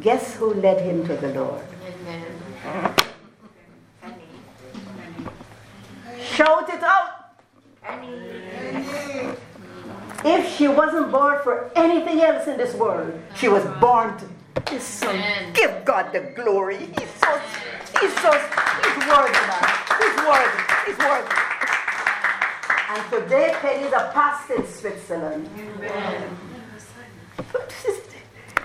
[0.01, 1.65] Guess who led him to the Lord?
[1.85, 2.95] Amen.
[6.23, 7.18] Shout it out!
[10.25, 14.29] If she wasn't born for anything else in this world, she was born to
[14.71, 15.17] this son.
[15.55, 16.77] Give God the glory.
[16.77, 17.41] He's so,
[18.01, 19.65] he's so, he's worthy, man.
[20.01, 20.61] He's worthy.
[20.87, 21.35] He's worthy.
[22.91, 25.49] And today, Penny's a pastor in Switzerland.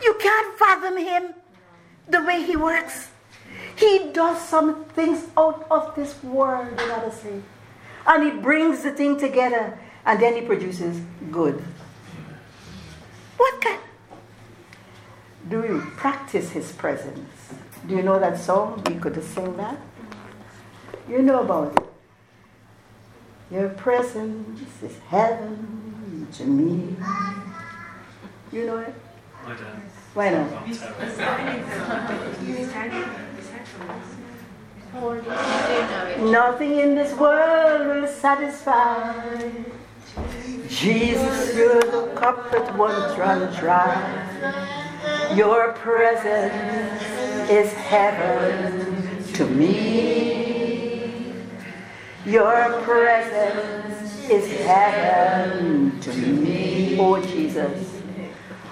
[0.01, 1.33] You can't fathom him,
[2.09, 3.09] the way he works.
[3.75, 7.41] He does some things out of this world, you gotta say.
[8.05, 10.99] And he brings the thing together and then he produces
[11.31, 11.63] good.
[13.37, 13.79] What kind?
[15.49, 17.29] Do you practice his presence?
[17.87, 18.81] Do you know that song?
[18.87, 19.77] We could sing that.
[21.09, 21.85] You know about it.
[23.51, 26.95] Your presence is heaven to me.
[28.51, 28.93] You know it?
[29.45, 29.83] I don't.
[30.13, 30.67] Why not?
[34.93, 39.49] Nothing in this world will satisfy.
[40.67, 45.33] Jesus, you're the cup that won't run dry.
[45.35, 47.03] Your presence
[47.49, 51.33] is heaven to me.
[52.25, 56.97] Your presence is heaven to me.
[56.99, 57.99] Oh, Jesus.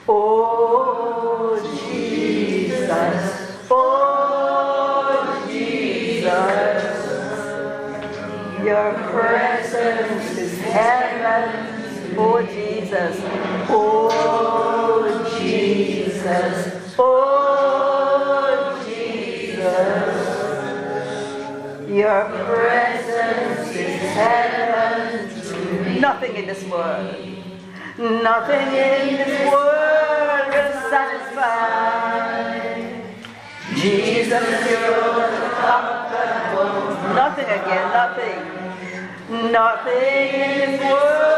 [0.07, 1.57] Oh,
[1.89, 3.57] Jesus.
[3.71, 4.30] Oh,
[8.71, 13.17] Your presence is heaven, oh Jesus,
[13.67, 20.15] oh Jesus, oh Jesus.
[21.89, 25.99] Your presence is heaven to me.
[25.99, 27.15] Nothing in this world,
[27.97, 31.91] nothing in this world will satisfy.
[33.75, 34.61] Jesus,
[36.55, 37.15] won't.
[37.15, 38.60] Nothing again, nothing.
[39.31, 41.31] Nothing in this world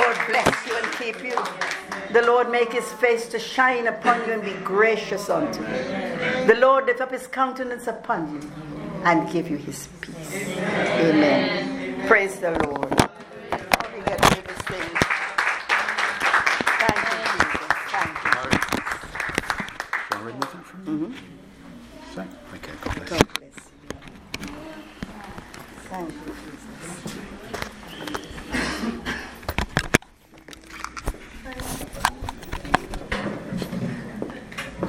[0.00, 1.36] Lord bless you and keep you.
[2.12, 6.46] The Lord make his face to shine upon you and be gracious unto you.
[6.46, 8.50] The Lord lift up his countenance upon you
[9.04, 10.34] and give you his peace.
[10.56, 12.06] Amen.
[12.06, 12.79] Praise the Lord.